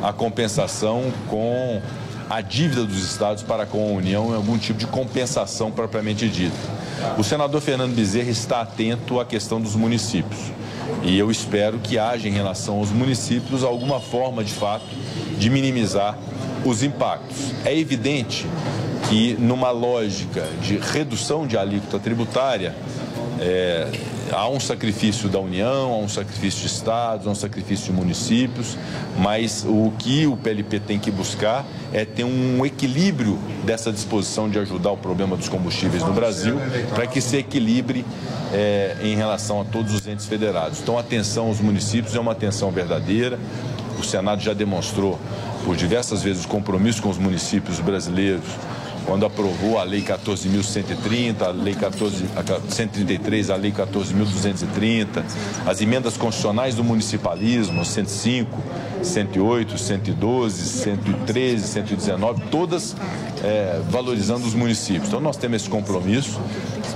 [0.02, 1.80] a compensação com
[2.28, 6.56] a dívida dos estados para com a União em algum tipo de compensação propriamente dita.
[7.18, 10.40] O senador Fernando Bezerra está atento à questão dos municípios.
[11.04, 14.86] E eu espero que haja em relação aos municípios alguma forma de fato
[15.38, 16.18] de minimizar
[16.64, 17.52] os impactos.
[17.64, 18.46] É evidente
[19.10, 22.74] que, numa lógica de redução de alíquota tributária,
[23.38, 23.86] é,
[24.34, 28.76] há um sacrifício da União, há um sacrifício de estados, há um sacrifício de municípios,
[29.16, 34.58] mas o que o PLP tem que buscar é ter um equilíbrio dessa disposição de
[34.58, 36.58] ajudar o problema dos combustíveis no Brasil,
[36.94, 38.04] para que se equilibre
[38.52, 40.80] é, em relação a todos os entes federados.
[40.80, 43.38] Então, atenção aos municípios é uma atenção verdadeira.
[43.98, 45.18] O Senado já demonstrou
[45.64, 48.44] por diversas vezes o compromisso com os municípios brasileiros
[49.04, 55.24] quando aprovou a Lei 14.130, a Lei 14, a 133, a Lei 14.230,
[55.66, 58.62] as emendas constitucionais do municipalismo, 105,
[59.02, 62.96] 108, 112, 113, 119, todas
[63.44, 65.08] é, valorizando os municípios.
[65.08, 66.40] Então nós temos esse compromisso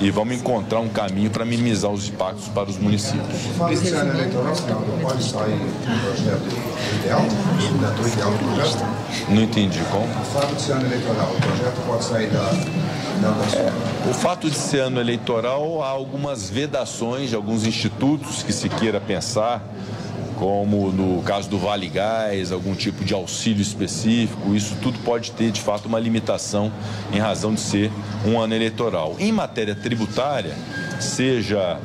[0.01, 3.27] e vamos encontrar um caminho para minimizar os impactos para os municípios.
[3.71, 4.55] Esse ano eleitoral,
[5.03, 5.61] pode sair
[6.05, 6.49] projeto
[7.01, 7.21] ideal,
[8.07, 8.85] ideal do projeto?
[9.29, 10.05] Não entendi como.
[10.05, 12.89] O fato de ser ano eleitoral, o projeto pode sair da.
[13.59, 18.69] É, o fato de ser ano eleitoral, há algumas vedações de alguns institutos que se
[18.69, 19.61] queira pensar
[20.39, 25.51] como no caso do Vale Gás, algum tipo de auxílio específico, isso tudo pode ter
[25.51, 26.73] de fato uma limitação
[27.13, 27.91] em razão de ser
[28.25, 29.17] um ano eleitoral.
[29.19, 30.55] Em matéria tributária,
[31.01, 31.81] seja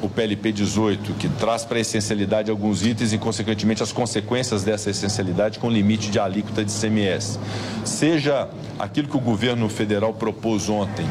[0.00, 4.90] o PLP 18, que traz para a essencialidade alguns itens e, consequentemente, as consequências dessa
[4.90, 7.40] essencialidade com limite de alíquota de CMS.
[7.84, 11.06] Seja aquilo que o governo federal propôs ontem,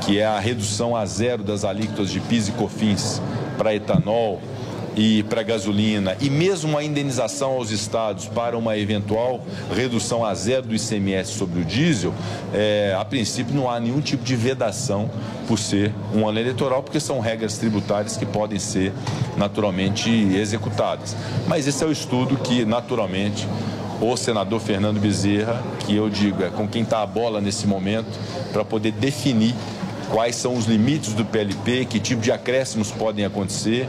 [0.00, 3.22] que é a redução a zero das alíquotas de PIS e COFINS
[3.56, 4.40] para etanol,
[5.00, 9.40] e para gasolina e mesmo a indenização aos estados para uma eventual
[9.74, 12.12] redução a zero do ICMS sobre o diesel,
[12.52, 15.10] é, a princípio não há nenhum tipo de vedação
[15.48, 18.92] por ser um ano eleitoral, porque são regras tributárias que podem ser
[19.38, 21.16] naturalmente executadas.
[21.48, 23.48] Mas esse é o estudo que naturalmente
[24.02, 28.18] o senador Fernando Bezerra, que eu digo é com quem está a bola nesse momento,
[28.52, 29.54] para poder definir
[30.10, 33.88] quais são os limites do PLP, que tipo de acréscimos podem acontecer,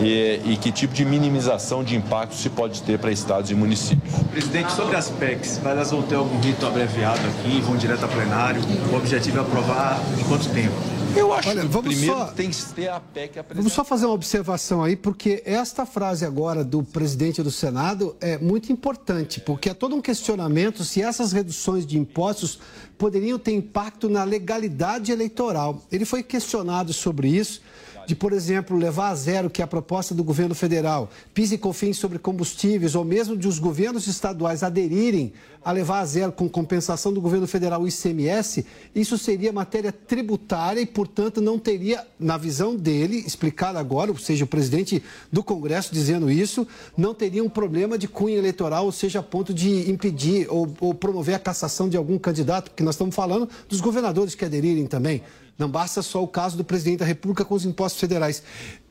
[0.00, 4.14] e, e, que tipo de minimização de impacto se pode ter para estados e municípios.
[4.30, 8.60] Presidente, sobre as PECs, elas vão ter algum rito abreviado aqui, vão direto a plenário?
[8.92, 10.74] O objetivo é aprovar em quanto tempo?
[11.16, 13.54] Eu acho Olha, que primeiro só, tem que ter a PEC apresentada.
[13.54, 18.36] Vamos só fazer uma observação aí, porque esta frase agora do presidente do Senado é
[18.36, 22.58] muito importante, porque é todo um questionamento se essas reduções de impostos
[22.98, 25.82] poderiam ter impacto na legalidade eleitoral.
[25.90, 27.62] Ele foi questionado sobre isso
[28.06, 31.58] de, por exemplo, levar a zero, que é a proposta do governo federal, PIS e
[31.58, 35.32] COFINS sobre combustíveis, ou mesmo de os governos estaduais aderirem
[35.64, 40.80] a levar a zero com compensação do governo federal o ICMS, isso seria matéria tributária
[40.80, 45.92] e, portanto, não teria, na visão dele, explicado agora, ou seja, o presidente do Congresso
[45.92, 50.46] dizendo isso, não teria um problema de cunho eleitoral, ou seja, a ponto de impedir
[50.50, 54.44] ou, ou promover a cassação de algum candidato, porque nós estamos falando dos governadores que
[54.44, 55.22] aderirem também.
[55.56, 58.42] Não basta só o caso do presidente da República com os impostos federais.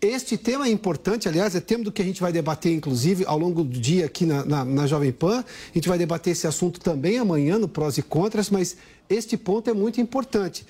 [0.01, 3.37] Este tema é importante, aliás, é tema do que a gente vai debater, inclusive, ao
[3.37, 5.39] longo do dia aqui na, na, na Jovem Pan.
[5.39, 8.77] A gente vai debater esse assunto também amanhã no Prós e Contras, mas
[9.09, 10.65] este ponto é muito importante.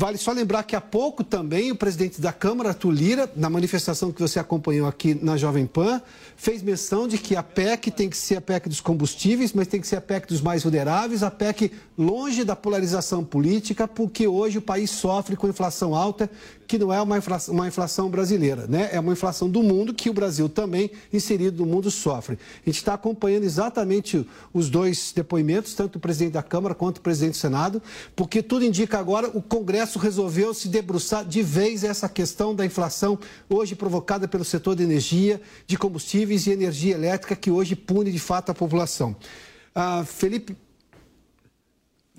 [0.00, 4.12] Vale só lembrar que há pouco também o presidente da Câmara, Arthur Lira, na manifestação
[4.12, 6.00] que você acompanhou aqui na Jovem Pan,
[6.36, 9.80] fez menção de que a PEC tem que ser a PEC dos combustíveis, mas tem
[9.80, 14.58] que ser a PEC dos mais vulneráveis, a PEC longe da polarização política, porque hoje
[14.58, 16.30] o país sofre com inflação alta,
[16.68, 18.90] que não é uma inflação, uma inflação brasileira, né?
[18.92, 22.38] É uma inflação do mundo que o Brasil também, inserido no mundo, sofre.
[22.64, 27.00] A gente está acompanhando exatamente os dois depoimentos, tanto o presidente da Câmara quanto o
[27.00, 27.82] presidente do Senado,
[28.14, 33.18] porque tudo indica agora o Congresso resolveu se debruçar de vez essa questão da inflação
[33.48, 38.18] hoje provocada pelo setor de energia, de combustíveis e energia elétrica, que hoje pune de
[38.18, 39.16] fato a população.
[39.74, 40.54] Ah, Felipe,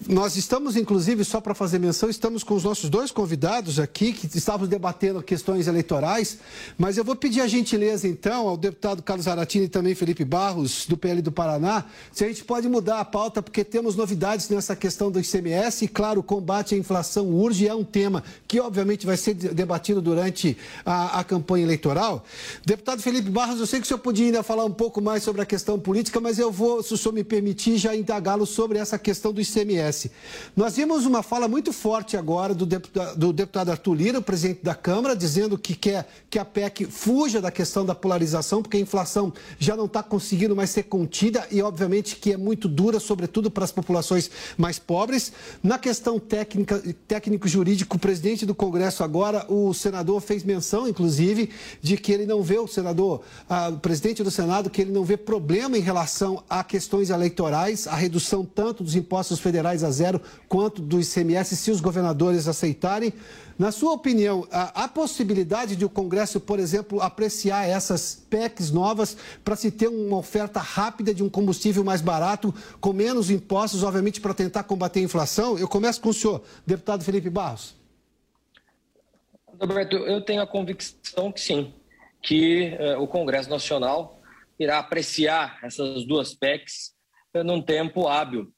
[0.08, 4.28] nós estamos, inclusive, só para fazer menção, estamos com os nossos dois convidados aqui, que
[4.38, 6.38] estávamos debatendo questões eleitorais,
[6.78, 10.86] mas eu vou pedir a gentileza, então, ao deputado Carlos Aratini e também Felipe Barros,
[10.88, 11.84] do PL do Paraná,
[12.14, 15.88] se a gente pode mudar a pauta, porque temos novidades nessa questão do ICMS, e,
[15.88, 20.56] claro, o combate à inflação urge, é um tema que, obviamente, vai ser debatido durante
[20.86, 22.24] a, a campanha eleitoral.
[22.66, 25.42] Deputado Felipe Barros, eu sei que o senhor podia ainda falar um pouco mais sobre
[25.42, 28.98] a questão política, mas eu vou, se o senhor me permitir, já indagá-lo sobre essa
[28.98, 29.89] questão do ICMS.
[30.56, 34.64] Nós vimos uma fala muito forte agora do deputado, do deputado Arthur Lira, o presidente
[34.64, 38.80] da Câmara, dizendo que quer que a PEC fuja da questão da polarização, porque a
[38.80, 43.50] inflação já não está conseguindo mais ser contida e, obviamente, que é muito dura, sobretudo
[43.50, 45.32] para as populações mais pobres.
[45.64, 51.50] Na questão técnica, técnico-jurídico, o presidente do Congresso agora, o senador fez menção, inclusive,
[51.82, 53.22] de que ele não vê, o senador,
[53.74, 57.96] o presidente do Senado, que ele não vê problema em relação a questões eleitorais, a
[57.96, 63.14] redução tanto dos impostos federais a zero quanto do ICMS, se os governadores aceitarem.
[63.58, 69.56] Na sua opinião, há, possibilidade de o Congresso, por exemplo, apreciar essas PECs novas para
[69.58, 74.34] se ter uma oferta rápida de um combustível mais barato, com menos impostos, obviamente, para
[74.34, 75.60] tentar combater a inflação?
[75.60, 77.76] Eu começo com o senhor, deputado Felipe Barros.
[79.60, 81.74] Roberto, eu tenho a convicção que sim,
[82.22, 84.22] que eh, o Congresso Nacional
[84.58, 86.94] irá apreciar essas duas PECs
[87.34, 88.54] eh, num tempo hábil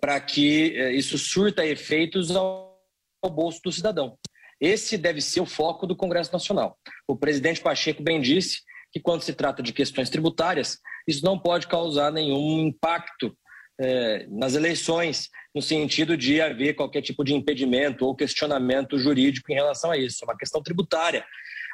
[0.00, 2.72] para que é, isso surta efeitos ao,
[3.30, 4.18] bolso do cidadão.
[4.60, 6.76] Esse deve ser o foco do Congresso Nacional.
[7.06, 8.60] O presidente Pacheco bem disse
[8.92, 13.36] que, quando se trata de questões tributárias, isso não pode causar nenhum impacto
[13.80, 19.54] é, nas eleições, no sentido de haver qualquer tipo de impedimento ou questionamento jurídico em
[19.54, 20.18] relação a isso.
[20.22, 21.24] É uma questão tributária.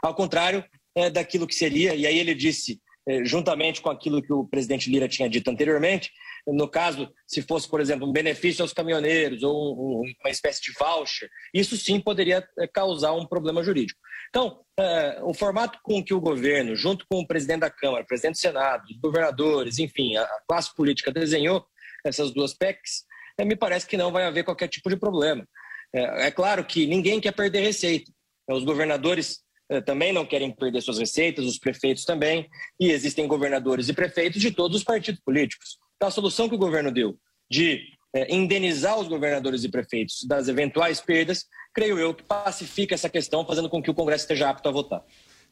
[0.02, 0.64] Ao contrário
[1.12, 2.80] daquilo que seria, e aí ele disse,
[3.24, 6.10] juntamente com aquilo que o presidente Lira tinha dito anteriormente,
[6.46, 10.72] no caso, se fosse, por exemplo, um benefício aos caminhoneiros ou um, uma espécie de
[10.72, 14.00] voucher, isso sim poderia eh, causar um problema jurídico.
[14.28, 18.34] Então, é, o formato com que o governo, junto com o presidente da Câmara, presidente
[18.34, 21.66] do Senado, governadores, enfim, a, classe política desenhou
[22.04, 23.04] essas duas PECs,
[23.40, 25.46] me parece que não vai haver qualquer tipo de problema.
[25.92, 28.10] É claro que ninguém quer perder receita.
[28.50, 29.40] Os governadores
[29.84, 32.48] também não querem perder suas receitas, os prefeitos também,
[32.80, 35.78] e existem governadores e prefeitos de todos os partidos políticos.
[35.96, 37.16] Então, a solução que o governo deu
[37.50, 37.82] de
[38.14, 41.44] é, indenizar os governadores e prefeitos das eventuais perdas,
[41.74, 45.02] creio eu que pacifica essa questão, fazendo com que o Congresso esteja apto a votar.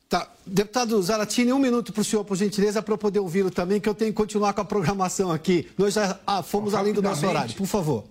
[0.09, 0.33] Tá.
[0.47, 3.89] Deputado Zaratini, um minuto para o senhor, por gentileza, para eu poder ouvi-lo também, que
[3.89, 5.69] eu tenho que continuar com a programação aqui.
[5.77, 8.05] Nós já ah, fomos além do nosso horário, por favor.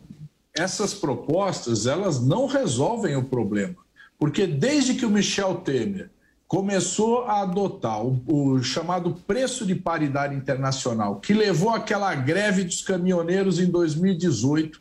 [0.54, 3.76] Essas propostas, elas não resolvem o problema.
[4.18, 6.10] Porque desde que o Michel Temer
[6.48, 12.82] começou a adotar o, o, chamado preço de paridade internacional, que levou àquela greve dos
[12.82, 14.80] caminhoneiros em 2018,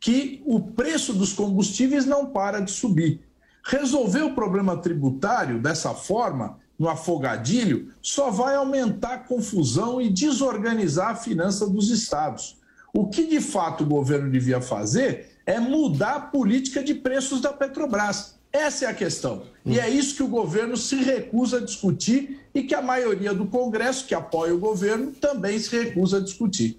[0.00, 3.22] que o preço dos combustíveis não para de subir.
[3.64, 11.10] Resolver o problema tributário dessa forma, no afogadilho, só vai aumentar a confusão e desorganizar
[11.10, 12.58] a finança dos estados.
[12.92, 17.52] O que de fato o governo devia fazer é mudar a política de preços da
[17.52, 19.42] Petrobras essa é a questão.
[19.66, 23.46] E é isso que o governo se recusa a discutir e que a maioria do
[23.46, 26.78] Congresso, que apoia o governo, também se recusa a discutir.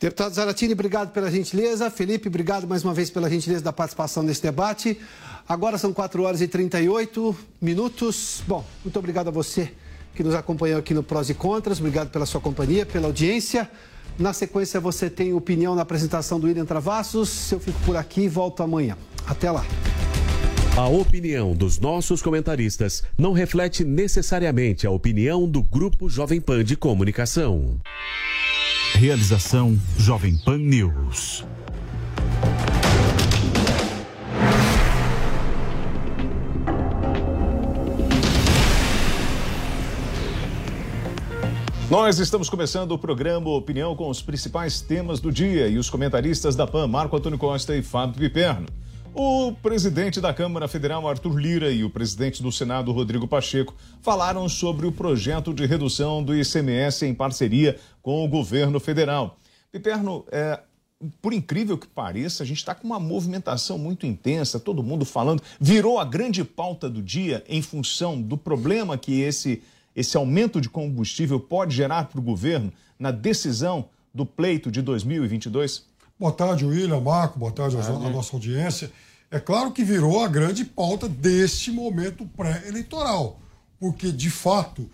[0.00, 1.90] Deputado Zaratini, obrigado pela gentileza.
[1.90, 4.98] Felipe, obrigado mais uma vez pela gentileza da participação nesse debate.
[5.46, 8.42] Agora são 4 horas e 38 minutos.
[8.48, 9.70] Bom, muito obrigado a você
[10.14, 11.78] que nos acompanhou aqui no Prós e Contras.
[11.78, 13.70] Obrigado pela sua companhia, pela audiência.
[14.18, 17.52] Na sequência, você tem opinião na apresentação do William Travassos.
[17.52, 18.96] Eu fico por aqui e volto amanhã.
[19.26, 19.64] Até lá.
[20.74, 26.76] A opinião dos nossos comentaristas não reflete necessariamente a opinião do Grupo Jovem Pan de
[26.76, 27.76] Comunicação.
[28.94, 31.44] Realização Jovem Pan News.
[41.90, 46.56] Nós estamos começando o programa Opinião com os principais temas do dia e os comentaristas
[46.56, 48.64] da PAN, Marco Antônio Costa e Fábio Piperno.
[49.14, 54.48] O presidente da Câmara Federal, Arthur Lira, e o presidente do Senado, Rodrigo Pacheco, falaram
[54.48, 59.36] sobre o projeto de redução do ICMS em parceria com o governo federal.
[59.70, 60.58] Piperno, é,
[61.20, 65.42] por incrível que pareça, a gente está com uma movimentação muito intensa, todo mundo falando,
[65.60, 69.62] virou a grande pauta do dia em função do problema que esse,
[69.94, 75.91] esse aumento de combustível pode gerar para o governo na decisão do pleito de 2022?
[76.22, 78.92] Boa tarde, William, Marco, boa tarde à nossa audiência.
[79.28, 83.40] É claro que virou a grande pauta deste momento pré-eleitoral,
[83.76, 84.88] porque, de fato,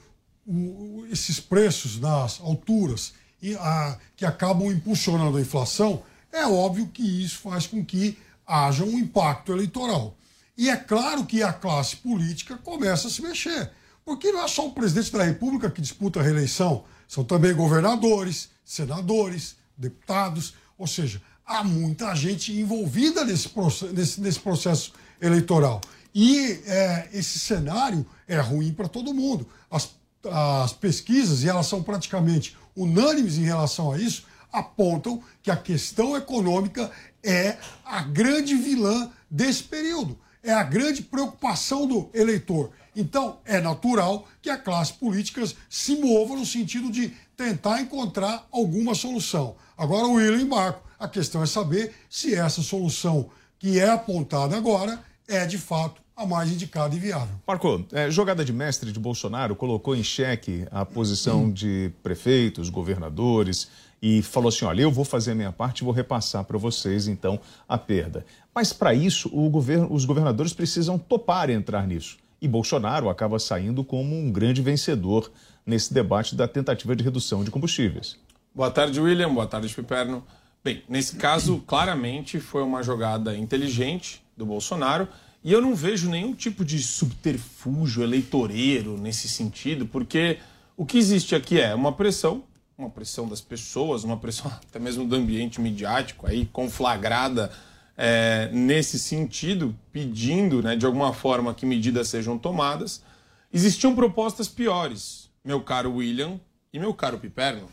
[0.47, 3.13] o, esses preços nas alturas
[3.43, 6.03] e a, que acabam impulsionando a inflação,
[6.33, 8.17] é óbvio que isso faz com que
[8.47, 10.17] haja um impacto eleitoral.
[10.57, 13.71] E é claro que a classe política começa a se mexer,
[14.03, 18.49] porque não é só o presidente da República que disputa a reeleição, são também governadores,
[18.65, 23.51] senadores, deputados, ou seja, há muita gente envolvida nesse,
[23.93, 25.81] nesse, nesse processo eleitoral.
[26.15, 29.47] E é, esse cenário é ruim para todo mundo.
[29.71, 29.91] As,
[30.25, 36.17] as pesquisas, e elas são praticamente unânimes em relação a isso, apontam que a questão
[36.17, 36.91] econômica
[37.23, 40.19] é a grande vilã desse período.
[40.43, 42.71] É a grande preocupação do eleitor.
[42.95, 48.95] Então, é natural que a classe política se mova no sentido de tentar encontrar alguma
[48.95, 49.57] solução.
[49.79, 54.57] Agora, o William e Marco, a questão é saber se essa solução que é apontada
[54.57, 54.99] agora
[55.29, 57.37] é de fato a mais indicada e viável.
[57.47, 61.53] Marco, é, jogada de mestre de Bolsonaro colocou em xeque a posição hum.
[61.53, 63.69] de prefeitos, governadores
[64.03, 67.07] e falou assim: olha, eu vou fazer a minha parte e vou repassar para vocês,
[67.07, 68.27] então, a perda.
[68.53, 72.17] Mas para isso, governo, os governadores precisam topar entrar nisso.
[72.43, 75.31] E Bolsonaro acaba saindo como um grande vencedor
[75.65, 78.17] nesse debate da tentativa de redução de combustíveis.
[78.59, 79.33] Boa tarde, William.
[79.33, 80.27] Boa tarde, Piperno.
[80.65, 85.07] Bem, nesse caso, claramente foi uma jogada inteligente do Bolsonaro
[85.45, 90.41] e eu não vejo nenhum tipo de subterfúgio eleitoreiro nesse sentido, porque
[90.77, 92.43] o que existe aqui é uma pressão,
[92.77, 97.53] uma pressão das pessoas, uma pressão até mesmo do ambiente midiático aí conflagrada
[97.97, 103.05] é, nesse sentido, pedindo, né, de alguma forma que medidas sejam tomadas.
[103.53, 106.41] Existiam propostas piores, meu caro William
[106.73, 107.69] e meu caro Piperno.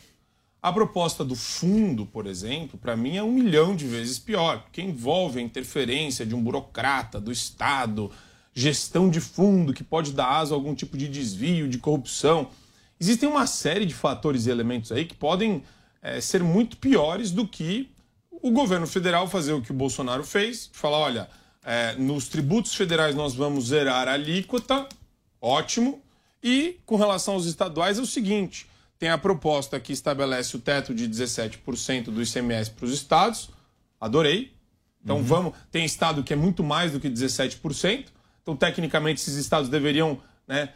[0.65, 4.81] A proposta do fundo, por exemplo, para mim é um milhão de vezes pior, porque
[4.81, 8.11] envolve a interferência de um burocrata do Estado,
[8.51, 12.49] gestão de fundo que pode dar asa a algum tipo de desvio, de corrupção.
[12.99, 15.61] Existem uma série de fatores e elementos aí que podem
[16.01, 17.91] é, ser muito piores do que
[18.31, 21.29] o governo federal fazer o que o Bolsonaro fez, falar, olha,
[21.63, 24.89] é, nos tributos federais nós vamos zerar a alíquota,
[25.39, 26.01] ótimo,
[26.41, 28.65] e com relação aos estaduais é o seguinte
[28.97, 33.49] tem a proposta que estabelece o teto de 17% do ICMS para os estados.
[33.99, 34.53] Adorei.
[35.03, 35.23] Então uhum.
[35.23, 35.53] vamos.
[35.71, 38.05] Tem estado que é muito mais do que 17%.
[38.41, 40.69] Então, tecnicamente, esses estados deveriam né,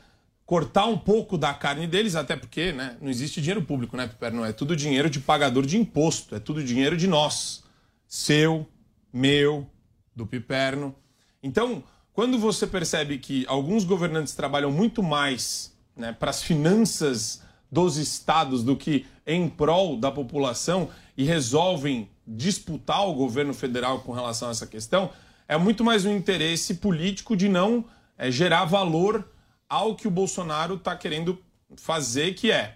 [0.44, 4.44] cortar um pouco da carne deles, até porque né, não existe dinheiro público, né, Piperno?
[4.44, 7.64] É tudo dinheiro de pagador de imposto, é tudo dinheiro de nós.
[8.08, 8.68] Seu,
[9.14, 9.70] meu,
[10.16, 10.96] do Piperno.
[11.44, 17.98] Então, quando você percebe que alguns governantes trabalham muito mais né, para as finanças dos
[17.98, 24.48] estados do que em prol da população e resolvem disputar o governo federal com relação
[24.48, 25.12] a essa questão,
[25.48, 27.86] é muito mais um interesse político de não
[28.18, 29.28] é, gerar valor
[29.68, 31.40] ao que o Bolsonaro está querendo
[31.76, 32.76] fazer, que é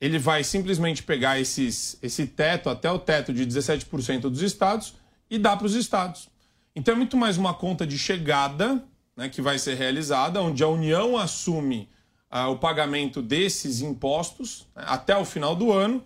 [0.00, 4.94] ele vai simplesmente pegar esses, esse teto, até o teto de 17% dos estados,
[5.28, 6.28] e dar para os estados.
[6.74, 8.82] Então é muito mais uma conta de chegada
[9.16, 11.88] né, que vai ser realizada, onde a União assume
[12.30, 16.02] ah, o pagamento desses impostos né, até o final do ano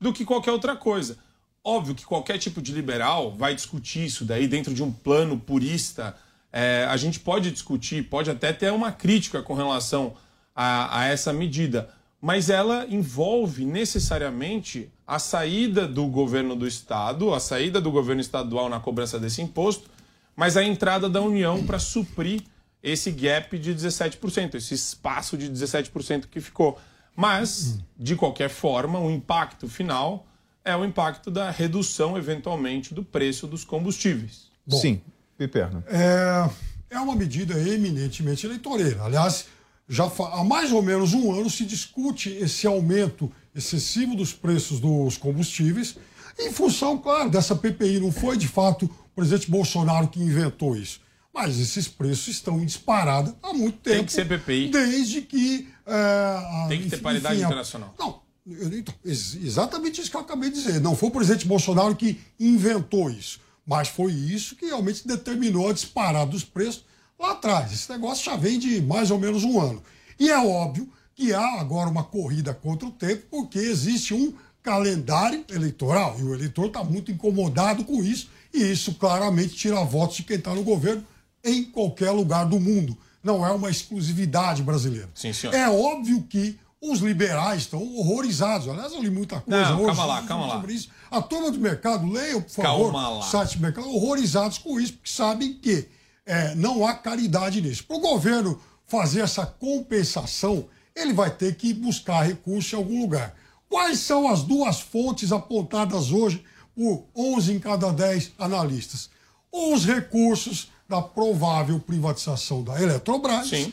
[0.00, 1.18] do que qualquer outra coisa.
[1.62, 6.16] Óbvio que qualquer tipo de liberal vai discutir isso daí dentro de um plano purista.
[6.52, 10.14] É, a gente pode discutir, pode até ter uma crítica com relação
[10.54, 11.90] a, a essa medida,
[12.20, 18.68] mas ela envolve necessariamente a saída do governo do Estado, a saída do governo estadual
[18.68, 19.88] na cobrança desse imposto,
[20.34, 22.42] mas a entrada da União para suprir
[22.82, 26.78] esse gap de 17%, esse espaço de 17% que ficou.
[27.14, 30.26] Mas, de qualquer forma, o impacto final
[30.64, 34.50] é o impacto da redução, eventualmente, do preço dos combustíveis.
[34.66, 35.00] Bom, Sim,
[35.36, 35.82] Piperno.
[35.86, 36.48] É,
[36.90, 39.02] é uma medida eminentemente eleitoreira.
[39.02, 39.46] Aliás,
[39.88, 45.16] já há mais ou menos um ano se discute esse aumento excessivo dos preços dos
[45.16, 45.96] combustíveis,
[46.38, 48.00] em função, claro, dessa PPI.
[48.00, 51.00] Não foi, de fato, o presidente Bolsonaro que inventou isso.
[51.32, 53.96] Mas esses preços estão em disparada há muito tempo.
[53.96, 54.68] Tem que ser PPI.
[54.68, 55.68] Desde que.
[55.86, 57.94] É, Tem que ter enfim, paridade enfim, internacional.
[57.98, 60.80] Não, então, exatamente isso que eu acabei de dizer.
[60.80, 63.40] Não foi o presidente Bolsonaro que inventou isso.
[63.66, 66.84] Mas foi isso que realmente determinou a disparada dos preços
[67.18, 67.72] lá atrás.
[67.72, 69.82] Esse negócio já vem de mais ou menos um ano.
[70.18, 75.44] E é óbvio que há agora uma corrida contra o tempo, porque existe um calendário
[75.50, 80.22] eleitoral e o eleitor está muito incomodado com isso, e isso claramente tira votos de
[80.22, 81.04] quem está no governo
[81.44, 82.96] em qualquer lugar do mundo.
[83.22, 85.08] Não é uma exclusividade brasileira.
[85.14, 85.54] Sim, senhor.
[85.54, 88.66] É óbvio que os liberais estão horrorizados.
[88.68, 90.54] Aliás, eu li muita coisa Não, calma lá, calma lá.
[90.54, 90.88] sobre isso.
[91.10, 93.18] A turma do mercado, leiam, por favor, Calma lá.
[93.18, 95.86] o site do mercado, horrorizados com isso, porque sabem que
[96.24, 97.84] é, não há caridade nisso.
[97.84, 100.66] Para o governo fazer essa compensação,
[100.96, 103.34] ele vai ter que buscar recursos em algum lugar.
[103.68, 106.42] Quais são as duas fontes apontadas hoje
[106.74, 109.10] por 11 em cada 10 analistas?
[109.52, 113.48] Os recursos da provável privatização da Eletrobras.
[113.48, 113.72] Sim.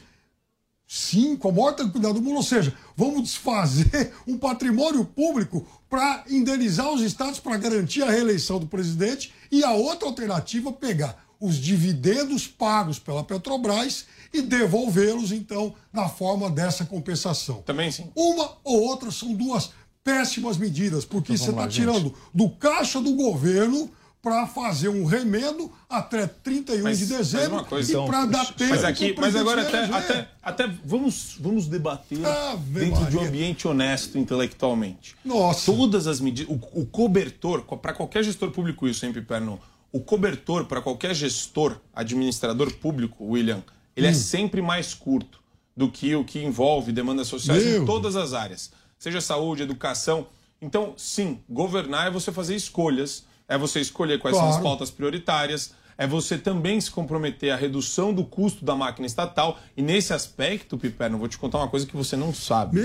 [0.88, 2.38] Sim, com a maior tranquilidade do mundo.
[2.38, 8.60] Ou seja, vamos desfazer um patrimônio público para indenizar os estados para garantir a reeleição
[8.60, 15.74] do presidente e a outra alternativa pegar os dividendos pagos pela Petrobras e devolvê-los, então,
[15.92, 17.62] na forma dessa compensação.
[17.64, 18.10] Também sim.
[18.16, 19.72] Uma ou outra são duas
[20.04, 23.90] péssimas medidas, porque Então você está tirando do caixa do governo
[24.28, 28.26] para fazer um remendo até 31 Mas, de mas dezembro uma coisa, então, e para
[28.26, 33.16] dar tempo Mas aqui, mas agora até, até, até vamos, vamos debater Ave dentro de
[33.16, 33.30] um Maria.
[33.30, 35.16] ambiente honesto intelectualmente.
[35.24, 35.72] Nossa.
[35.72, 39.62] Todas as medidas, o, o cobertor, para qualquer gestor público isso, hein, Piperno?
[39.94, 43.64] O cobertor para qualquer gestor, administrador público, William,
[43.96, 44.14] ele é Hum.
[44.14, 45.40] sempre mais curto
[45.76, 50.28] do que o que envolve demandas sociais Meu em todas as áreas, seja saúde, educação.
[50.62, 54.64] Então, sim, governar é você fazer escolhas, é você escolher quais são as Claro.
[54.64, 59.58] pautas prioritárias, é você também se comprometer à redução do custo da máquina estatal.
[59.76, 62.80] E nesse aspecto, Piperno, vou te contar uma coisa que você não sabe.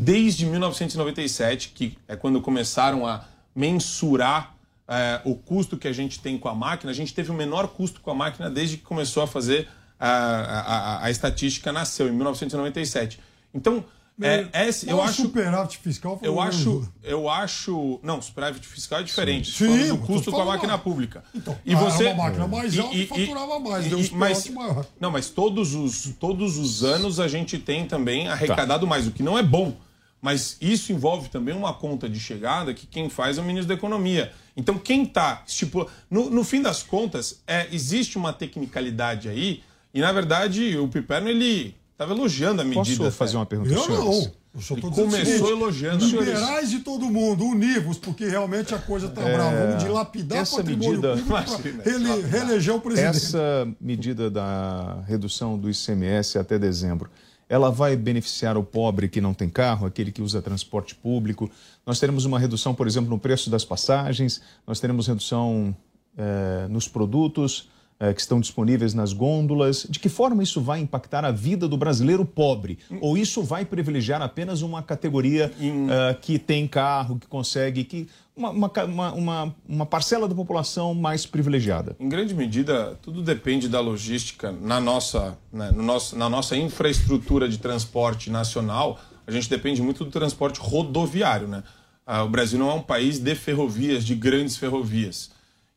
[0.00, 4.54] Desde 1997, que é quando começaram a mensurar
[4.90, 7.68] é, o custo que a gente tem com a máquina, a gente teve o menor
[7.68, 9.68] custo com a máquina desde que começou a fazer
[10.00, 10.60] a, a,
[11.00, 13.20] a- a estatística nasceu, em 1997.
[13.52, 13.84] Então,
[14.20, 15.22] é, é, eu Qual acho.
[15.22, 18.00] superávit fiscal Eu o acho, eu acho.
[18.02, 19.52] Não, superávit fiscal é diferente.
[19.52, 20.78] Sim, eu tô custo com a máquina lá.
[20.78, 21.22] pública.
[21.34, 24.86] Então, e você era uma máquina mais alta e faturava mais, deu um mas, maior.
[24.98, 29.22] Não, mas todos os, todos os anos a gente tem também arrecadado mais, o que
[29.22, 29.76] não é bom.
[30.20, 33.74] Mas isso envolve também uma conta de chegada que quem faz é o ministro da
[33.74, 34.32] Economia.
[34.56, 35.92] Então, quem está estipulando.
[36.10, 39.62] No, no fim das contas, é, existe uma tecnicalidade aí,
[39.94, 43.04] e na verdade o Piperno ele estava elogiando a medida.
[43.04, 44.32] Posso fazer uma pergunta, Eu não.
[44.54, 46.06] Eu só tô Ele começou seguinte, elogiando.
[46.06, 49.66] Liberais de todo mundo, univos, porque realmente a coisa está É, brava.
[49.66, 52.18] Vamos dilapidar essa patrimônio medida- para dilapidar.
[52.30, 53.16] reeleger o presidente.
[53.16, 57.10] Essa medida da redução do ICMS até dezembro,
[57.48, 61.50] ela vai beneficiar o pobre que não tem carro, aquele que usa transporte público.
[61.86, 65.74] Nós teremos uma redução, por exemplo, no preço das passagens, nós teremos redução
[66.16, 67.68] eh, nos produtos
[68.14, 69.86] que estão disponíveis nas gôndolas.
[69.90, 72.78] De que forma isso vai impactar a vida do brasileiro pobre?
[73.00, 78.50] Ou isso vai privilegiar apenas uma categoria eh, que tem carro, que consegue, que uma,
[78.50, 81.96] uma, uma- uma parcela da população mais privilegiada?
[81.98, 87.48] Em grande medida, tudo depende da logística na nossa, né, no nosso, na nossa infraestrutura
[87.48, 89.00] de transporte nacional.
[89.26, 91.48] A gente depende muito do transporte rodoviário.
[91.48, 91.64] Né?
[92.06, 95.30] Ah, o Brasil não é um país de ferrovias, de grandes ferrovias.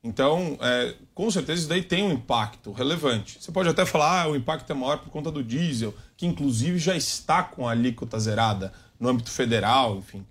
[0.03, 3.37] Então, é, com certeza, isso daí tem um impacto relevante.
[3.39, 6.79] Você pode até falar, ah, o impacto é maior por conta do diesel, que inclusive
[6.79, 10.25] já está com a alíquota zerada no âmbito federal, enfim.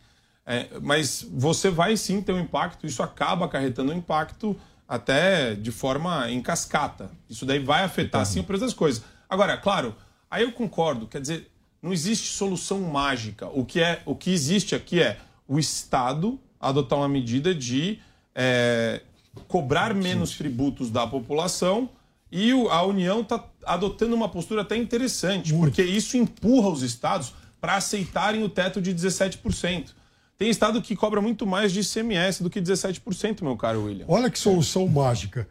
[0.44, 4.58] É, mas você vai sim ter um impacto, isso acaba acarretando um impacto
[4.88, 7.12] até de forma em cascata.
[7.28, 9.04] Isso daí vai afetar sim o preço das coisas.
[9.28, 9.94] Agora, claro,
[10.28, 11.48] aí eu concordo, quer dizer,
[11.80, 13.46] não existe solução mágica.
[13.48, 18.00] O que, é, o que existe aqui é o Estado adotar uma medida de
[18.34, 19.02] é,
[19.48, 21.88] cobrar menos tributos da população
[22.32, 27.76] e a União está adotando uma postura até interessante, porque isso empurra os estados para
[27.76, 29.90] aceitarem o teto de 17%.
[30.38, 34.06] Tem estado que cobra muito mais de ICMS do que 17%, meu caro William.
[34.08, 35.46] Olha que solução mágica.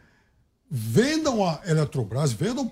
[0.69, 2.71] Vendam a Eletrobras, vendam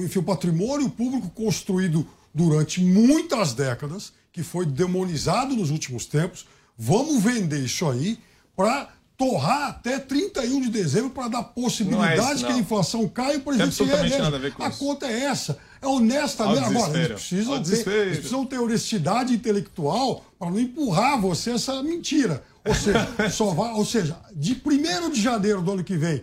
[0.00, 6.46] enfim, o patrimônio público construído durante muitas décadas, que foi demonizado nos últimos tempos.
[6.76, 8.18] Vamos vender isso aí
[8.54, 13.34] para torrar até 31 de dezembro para dar possibilidade é isso, que a inflação caia
[13.34, 14.18] e o presidente reeleja.
[14.18, 15.58] nada a ver com A conta é essa.
[15.80, 16.64] É honestamente.
[16.64, 21.82] Ao Agora, eles precisam, ter, eles precisam ter honestidade intelectual para não empurrar você essa
[21.82, 22.42] mentira.
[22.64, 26.22] Ou seja, só vai, ou seja, de 1 de janeiro do ano que vem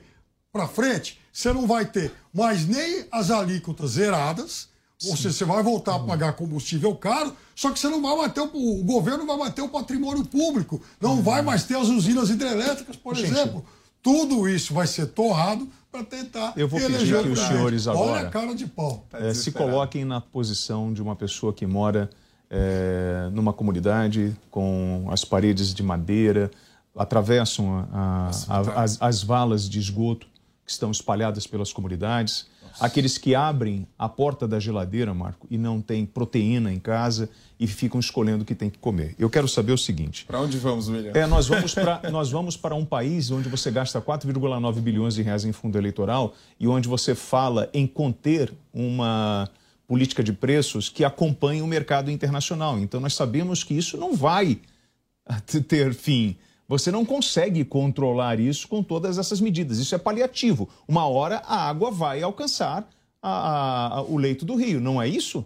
[0.51, 4.69] para frente, você não vai ter mais nem as alíquotas zeradas,
[5.09, 8.41] ou seja, você vai voltar a pagar combustível caro, só que você não vai manter,
[8.41, 12.95] o, o governo vai manter o patrimônio público, não vai mais ter as usinas hidrelétricas,
[12.95, 13.65] por Gente, exemplo.
[14.01, 18.27] tudo isso vai ser torrado para tentar Eu vou pedir que os senhores agora Olha
[18.27, 19.05] a cara de pau.
[19.13, 22.09] é, se coloquem na posição de uma pessoa que mora
[22.49, 26.51] é, numa comunidade com as paredes de madeira,
[26.95, 30.27] atravessam a, a, a, as, as valas de esgoto
[30.65, 32.45] que estão espalhadas pelas comunidades,
[32.80, 37.67] aqueles que abrem a porta da geladeira, Marco, e não tem proteína em casa e
[37.67, 39.15] ficam escolhendo o que tem que comer.
[39.17, 40.26] Eu quero saber o seguinte.
[40.26, 41.11] Para onde vamos, William?
[41.13, 45.21] É, nós vamos para nós vamos para um país onde você gasta 4,9 bilhões de
[45.21, 49.49] reais em fundo eleitoral e onde você fala em conter uma
[49.88, 52.80] política de preços que acompanhe o mercado internacional.
[52.80, 54.59] Então nós sabemos que isso não vai
[55.67, 56.36] ter fim.
[56.68, 59.80] Você não consegue controlar isso com todas essas medidas.
[59.80, 60.70] Isso é paliativo.
[60.88, 62.88] Uma hora a água vai alcançar
[63.22, 65.45] a, a, o leito do rio, não é isso?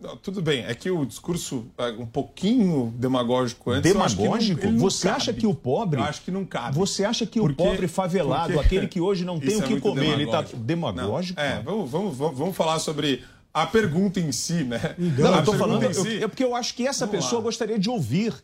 [0.00, 3.90] Não, tudo bem, é que o discurso é um pouquinho demagógico antes.
[3.90, 4.66] Demagógico?
[4.66, 5.16] Não, você cabe.
[5.16, 6.00] acha que o pobre.
[6.00, 6.76] Eu acho que não cabe.
[6.76, 9.74] Você acha que porque, o pobre favelado, porque, aquele que hoje não tem o que
[9.74, 11.40] é comer, ele está demagógico?
[11.40, 13.24] Não, é, vamos, vamos, vamos falar sobre
[13.54, 14.94] a pergunta em si, né?
[14.98, 15.82] Não, eu estou falando.
[15.82, 17.44] Eu, é porque eu acho que essa vamos pessoa lá.
[17.44, 18.34] gostaria de ouvir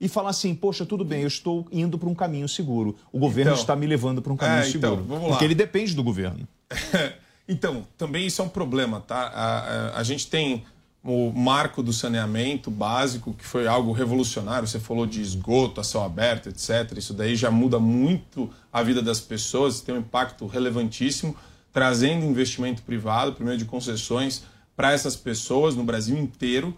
[0.00, 2.94] e falar assim, poxa, tudo bem, eu estou indo para um caminho seguro.
[3.12, 5.20] O governo então, está me levando para um caminho é, então, seguro.
[5.28, 6.46] Porque ele depende do governo.
[7.48, 9.22] então, também isso é um problema, tá?
[9.34, 10.64] A, a, a, gente tem
[11.02, 14.68] o marco do saneamento básico, que foi algo revolucionário.
[14.68, 16.96] Você falou de esgoto a céu aberto, etc.
[16.96, 21.34] Isso daí já muda muito a vida das pessoas, tem um impacto relevantíssimo,
[21.72, 24.44] trazendo investimento privado por meio de concessões
[24.76, 26.72] para essas pessoas no Brasil inteiro.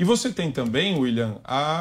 [0.00, 1.36] E você tem também, William,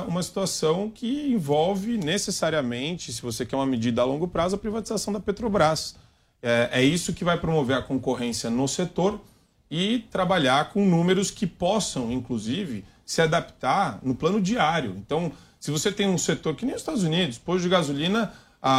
[0.06, 5.14] uma situação que envolve necessariamente, se você quer uma medida a longo prazo, a privatização
[5.14, 5.96] da Petrobras.
[6.44, 9.22] É, é isso que vai promover a concorrência no setor
[9.72, 14.96] e trabalhar com números que possam, inclusive, se adaptar no plano diário.
[14.98, 18.34] Então, se você tem um setor que nem os Estados Unidos, posto de gasolina,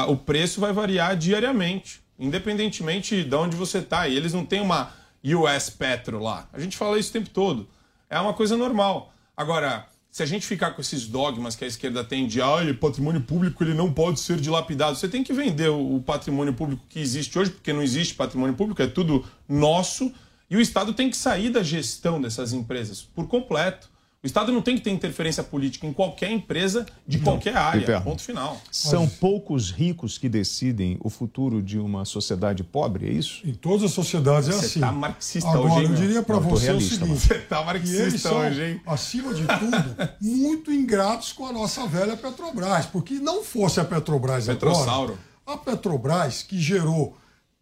[0.06, 4.06] o preço vai variar diariamente, independentemente de onde você está.
[4.06, 4.92] E eles não têm uma
[5.24, 6.46] US Petro lá.
[6.52, 7.66] A gente fala isso o tempo todo.
[8.10, 9.14] É uma coisa normal.
[9.40, 13.22] Agora, se a gente ficar com esses dogmas que a esquerda tem de ah, patrimônio
[13.22, 17.38] público ele não pode ser dilapidado, você tem que vender o patrimônio público que existe
[17.38, 20.12] hoje, porque não existe patrimônio público, é tudo nosso,
[20.50, 23.88] e o Estado tem que sair da gestão dessas empresas por completo.
[24.22, 28.02] O Estado não tem que ter interferência política em qualquer empresa de não, qualquer área.
[28.02, 28.60] Ponto final.
[28.70, 33.40] São poucos ricos que decidem o futuro de uma sociedade pobre, é isso?
[33.48, 34.68] Em todas as sociedades é você assim.
[34.68, 38.34] Você está marxista Agora, hoje, eu diria para você realista, o seguinte: você está marxista
[38.34, 38.80] hoje, hein?
[38.84, 42.84] Acima de tudo, muito ingratos com a nossa velha Petrobras.
[42.84, 45.14] Porque não fosse a Petrobras Petrossauro.
[45.14, 45.18] agora.
[45.46, 47.16] A Petrobras, que gerou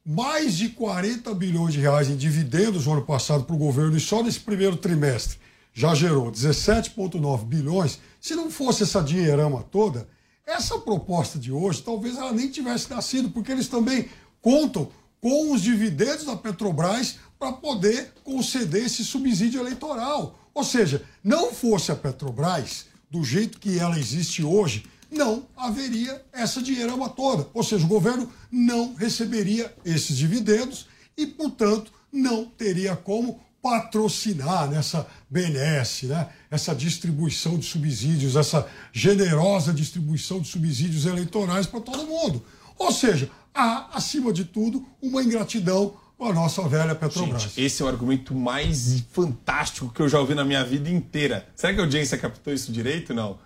[0.04, 4.00] mais de 40 bilhões de reais em dividendos no ano passado para o governo e
[4.00, 5.38] só nesse primeiro trimestre
[5.78, 8.00] já gerou 17,9 bilhões.
[8.20, 10.08] Se não fosse essa dinheirama toda,
[10.44, 14.08] essa proposta de hoje talvez ela nem tivesse nascido, porque eles também
[14.42, 14.88] contam
[15.20, 20.36] com os dividendos da Petrobras para poder conceder esse subsídio eleitoral.
[20.52, 26.60] Ou seja, não fosse a Petrobras do jeito que ela existe hoje, não haveria essa
[26.60, 27.46] dinheirama toda.
[27.54, 35.06] Ou seja, o governo não receberia esses dividendos e, portanto, não teria como patrocinar nessa
[35.28, 36.28] BNS, né?
[36.50, 42.44] essa distribuição de subsídios, essa generosa distribuição de subsídios eleitorais para todo mundo.
[42.78, 47.42] Ou seja, há, acima de tudo, uma ingratidão com a nossa velha Petrobras.
[47.42, 51.48] Gente, esse é o argumento mais fantástico que eu já ouvi na minha vida inteira.
[51.54, 53.14] Será que a audiência captou isso direito?
[53.14, 53.38] Não.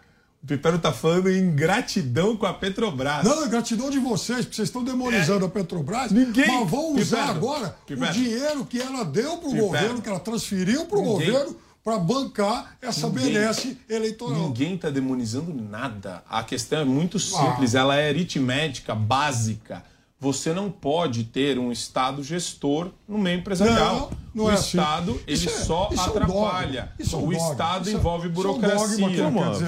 [0.43, 3.25] O Pipero tá falando em gratidão com a Petrobras.
[3.25, 5.49] Não, é gratidão de vocês, porque vocês estão demonizando é.
[5.49, 6.11] a Petrobras.
[6.11, 6.49] Ninguém.
[6.49, 7.37] Mas vão usar Pipero.
[7.37, 8.11] agora Pipero.
[8.11, 11.97] o dinheiro que ela deu para o governo, que ela transferiu para o governo, para
[11.97, 13.37] bancar essa ninguém,
[13.89, 14.49] eleitoral.
[14.49, 16.25] Ninguém está demonizando nada.
[16.29, 17.81] A questão é muito simples, ah.
[17.81, 19.85] ela é aritmética, básica.
[20.19, 24.11] Você não pode ter um Estado gestor no meio empresarial.
[24.11, 24.22] Não.
[24.35, 24.79] Não o é assim.
[24.79, 26.93] Estado, ele é, só atrapalha.
[26.99, 29.07] É um o Estado é- envolve burocracia.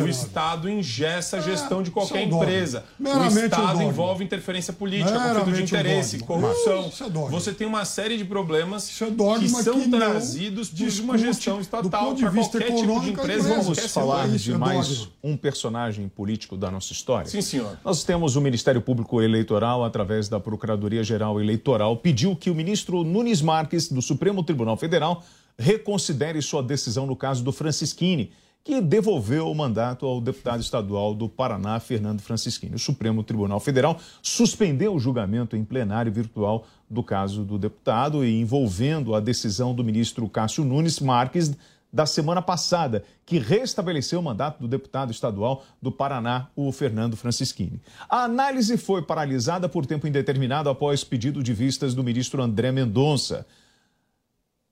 [0.02, 2.84] o Estado ingessa a gestão de qualquer empresa.
[2.98, 6.90] o Estado envolve interferência política, conflito de interesse, corrupção.
[7.30, 12.30] Você tem uma série de problemas que são que trazidos por uma gestão estatal para
[12.30, 13.48] qualquer tipo de empresa.
[13.48, 17.28] Vamos falar de mais um personagem político da nossa história?
[17.28, 17.78] Sim, senhor.
[17.84, 23.42] Nós temos o Ministério Público Eleitoral, através da Procuradoria-Geral Eleitoral, pediu que o ministro Nunes
[23.42, 25.24] Marques, do Supremo Tribunal Tribunal Federal
[25.58, 28.32] reconsidere sua decisão no caso do Francisquini,
[28.62, 32.76] que devolveu o mandato ao deputado estadual do Paraná, Fernando Francisquini.
[32.76, 38.40] O Supremo Tribunal Federal suspendeu o julgamento em plenário virtual do caso do deputado e
[38.40, 41.54] envolvendo a decisão do ministro Cássio Nunes Marques
[41.92, 47.80] da semana passada, que restabeleceu o mandato do deputado estadual do Paraná, o Fernando Francischini.
[48.08, 53.46] A análise foi paralisada por tempo indeterminado após pedido de vistas do ministro André Mendonça.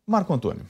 [0.07, 0.67] Marco Antônio.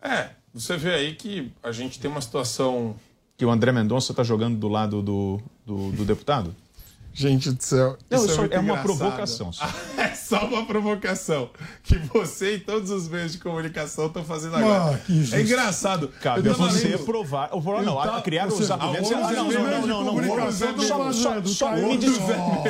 [0.00, 2.96] É, você vê aí que a gente tem uma situação.
[3.36, 6.54] Que o André Mendonça está jogando do lado do, do, do deputado?
[7.18, 7.98] Gente do céu.
[8.08, 8.82] Não, isso é, é uma engraçado.
[8.84, 9.50] provocação.
[9.98, 11.50] É só uma provocação
[11.82, 14.94] que você e todos os meios de comunicação estão fazendo agora.
[15.08, 16.08] Ah, é engraçado.
[16.20, 17.48] Cabe Eu a você lendo- provar.
[17.52, 19.10] Ou não, a tava- criar você- os argumentos.
[19.10, 20.52] Ah, não, não, não, não, não.
[20.52, 22.16] Só, só, só, me des...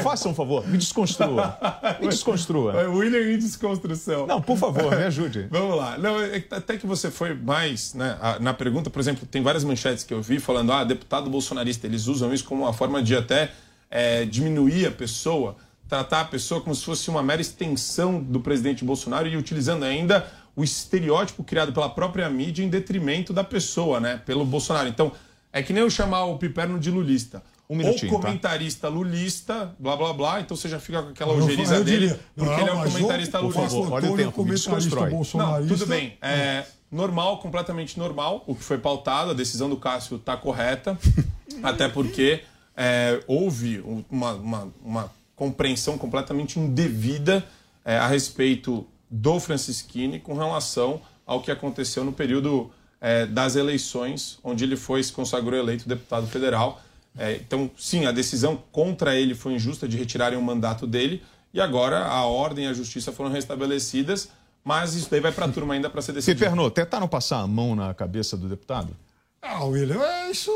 [0.03, 1.59] Faça um favor, me desconstrua.
[2.01, 2.81] Me desconstrua.
[2.81, 4.27] É William em desconstrução.
[4.27, 5.47] Não, por favor, me ajude.
[5.51, 5.99] Vamos lá.
[5.99, 8.17] Não, é até que você foi mais, né?
[8.23, 11.87] a- Na pergunta, por exemplo, tem várias manchetes que eu vi falando, ah, deputado bolsonarista,
[11.87, 13.51] eles usam isso como uma forma de até
[13.91, 15.57] é, diminuir a pessoa,
[15.89, 20.31] tratar a pessoa como se fosse uma mera extensão do presidente Bolsonaro e utilizando ainda
[20.55, 24.21] o estereótipo criado pela própria mídia em detrimento da pessoa, né?
[24.27, 24.89] Pelo Bolsonaro.
[24.89, 25.13] Então,
[25.53, 27.43] é que nem eu chamar o Piperno de lulista.
[27.71, 28.07] Um Ou tá?
[28.07, 32.51] comentarista lulista, blá blá blá, então você já fica com aquela ojeriza dele, diria, porque
[32.51, 33.61] não, ele é um comentarista lulista.
[33.61, 35.11] Por favor, olha o tempo, me comentarista desconstrói.
[35.11, 35.75] Não, bolsonarista.
[35.75, 36.17] tudo bem.
[36.23, 40.99] É normal, completamente normal, o que foi pautado, a decisão do Cássio está correta,
[41.63, 42.43] até porque
[42.81, 47.45] é, houve uma, uma, uma compreensão completamente indevida
[47.85, 52.71] é, a respeito do Francisquini com relação ao que aconteceu no período
[53.01, 56.81] é, das eleições, onde ele foi se consagrou eleito deputado federal.
[57.19, 61.21] É, então, sim, a decisão contra ele foi injusta de retirarem o mandato dele,
[61.53, 64.29] e agora a ordem e a justiça foram restabelecidas,
[64.63, 66.39] mas isso daí vai para a turma ainda para ser decidido.
[66.39, 68.95] Piperno, tentaram passar a mão na cabeça do deputado?
[69.43, 70.51] Ah, William, é isso,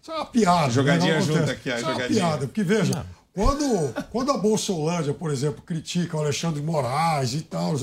[0.00, 0.70] isso é uma piada.
[0.70, 1.18] Jogadinha né?
[1.20, 2.20] Não junta aqui, a Isso é uma jogadinha.
[2.20, 7.74] piada, porque veja, quando, quando a Bolsolândia, por exemplo, critica o Alexandre Moraes e tal,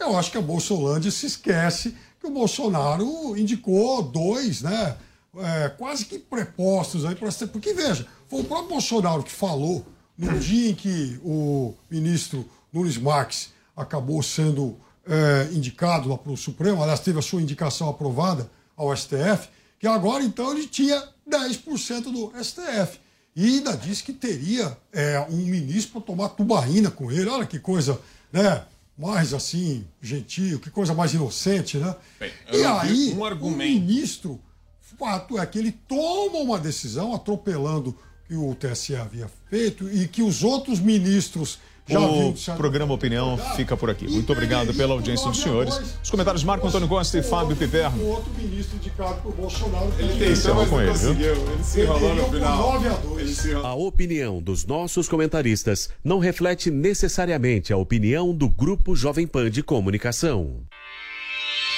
[0.00, 4.96] eu acho que a Bolsolândia se esquece que o Bolsonaro indicou dois, né?
[5.36, 7.46] é, quase que prepostos aí para ser.
[7.48, 9.84] Porque, veja, foi o próprio Bolsonaro que falou
[10.16, 14.76] no dia em que o ministro Nunes Marques acabou sendo
[15.06, 19.48] é, indicado lá para o Supremo, aliás, teve a sua indicação aprovada ao STF,
[19.78, 23.00] que agora então ele tinha 10% do STF.
[23.34, 27.28] E ainda disse que teria é, um ministro para tomar tubaína com ele.
[27.28, 27.98] Olha que coisa,
[28.30, 28.64] né?
[28.98, 31.96] Mais assim, gentil, que coisa mais inocente, né?
[32.20, 33.58] Bem, e aí, um o argumento.
[33.58, 34.38] ministro,
[35.02, 40.06] fato é que ele toma uma decisão atropelando o que o TSE havia feito e
[40.06, 41.58] que os outros ministros
[41.90, 44.08] o programa Opinião fica por aqui.
[44.08, 45.80] Muito obrigado pela audiência dos senhores.
[46.02, 48.02] Os comentários Marco Antônio Costa e Fábio Piperno.
[48.02, 49.92] O outro ministro indicado por Bolsonaro.
[49.98, 51.12] Ele mas com ele, viu?
[51.12, 52.72] Ele se enrolou no final.
[52.74, 53.20] 9 a 2.
[53.20, 53.66] Ele se enrolou.
[53.66, 59.62] A opinião dos nossos comentaristas não reflete necessariamente a opinião do Grupo Jovem Pan de
[59.62, 60.62] Comunicação.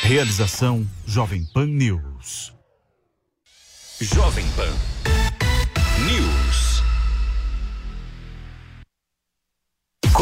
[0.03, 2.53] Realização Jovem Pan News.
[4.01, 5.14] Jovem Pan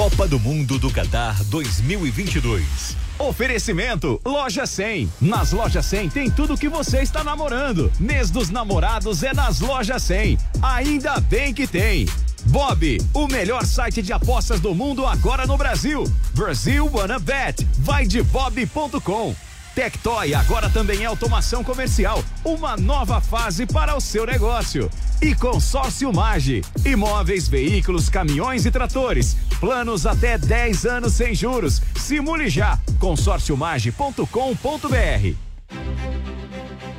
[0.03, 2.97] Copa do Mundo do Qatar 2022.
[3.21, 5.09] Oferecimento Loja 100.
[5.21, 7.89] Nas Lojas 100 tem tudo que você está namorando.
[8.01, 10.37] Mês dos namorados é nas Lojas 100.
[10.61, 12.07] Ainda bem que tem.
[12.47, 16.03] Bob, o melhor site de apostas do mundo agora no Brasil.
[16.35, 17.65] Brasil Wanna Bet.
[17.79, 19.37] Vai de bob.com.
[19.75, 24.91] Tectoy agora também é automação comercial, uma nova fase para o seu negócio.
[25.23, 31.81] E Consórcio Mage, imóveis, veículos, caminhões e tratores, planos até 10 anos sem juros.
[31.97, 35.37] Simule já, consórciomage.com.br.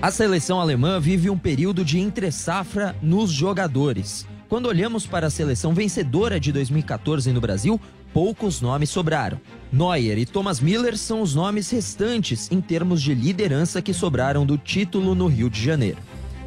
[0.01, 4.25] A seleção alemã vive um período de entre-safra nos jogadores.
[4.49, 7.79] Quando olhamos para a seleção vencedora de 2014 no Brasil,
[8.11, 9.39] poucos nomes sobraram.
[9.73, 14.55] Neuer e Thomas Miller são os nomes restantes em termos de liderança que sobraram do
[14.55, 15.97] título no Rio de Janeiro.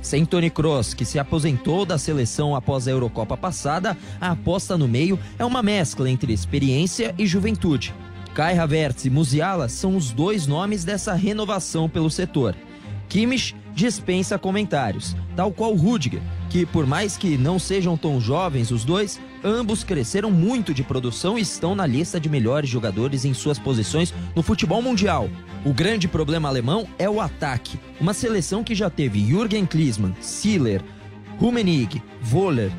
[0.01, 4.87] Sem Tony Kroos, que se aposentou da seleção após a Eurocopa passada, a aposta no
[4.87, 7.93] meio é uma mescla entre experiência e juventude.
[8.33, 12.55] Kai Havertz e Musiala são os dois nomes dessa renovação pelo setor.
[13.09, 18.85] Kimmich dispensa comentários, tal qual Rudiger, que por mais que não sejam tão jovens os
[18.85, 23.59] dois, ambos cresceram muito de produção e estão na lista de melhores jogadores em suas
[23.59, 25.31] posições no futebol mundial.
[25.65, 30.83] O grande problema alemão é o ataque, uma seleção que já teve Jürgen Klinsmann, Siller,
[31.39, 32.73] Rummenigge, Voller,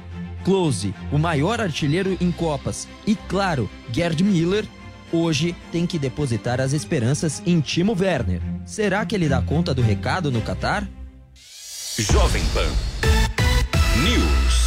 [0.43, 4.65] Klose, o maior artilheiro em Copas, e claro, Gerd Miller,
[5.11, 8.41] hoje tem que depositar as esperanças em Timo Werner.
[8.65, 10.87] Será que ele dá conta do recado no Catar?
[11.97, 12.69] Jovem Pan
[14.03, 14.66] News.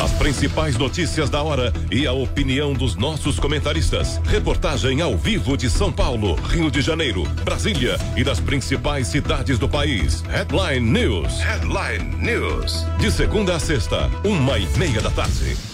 [0.00, 4.18] As principais notícias da hora e a opinião dos nossos comentaristas.
[4.24, 9.68] Reportagem ao vivo de São Paulo, Rio de Janeiro, Brasília e das principais cidades do
[9.68, 10.22] país.
[10.22, 11.38] Headline News.
[11.40, 12.86] Headline News.
[12.98, 15.69] De segunda a sexta, uma e meia da tarde.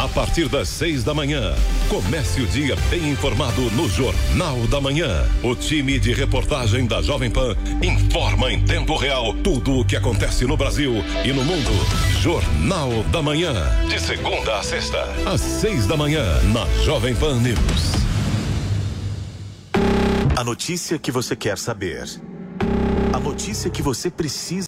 [0.00, 1.54] A partir das seis da manhã,
[1.90, 5.28] comece o dia bem informado no Jornal da Manhã.
[5.42, 10.46] O time de reportagem da Jovem Pan informa em tempo real tudo o que acontece
[10.46, 11.70] no Brasil e no mundo.
[12.18, 13.52] Jornal da Manhã.
[13.90, 17.92] De segunda a sexta, às seis da manhã, na Jovem Pan News.
[20.34, 22.08] A notícia que você quer saber.
[23.12, 24.58] A notícia que você precisa.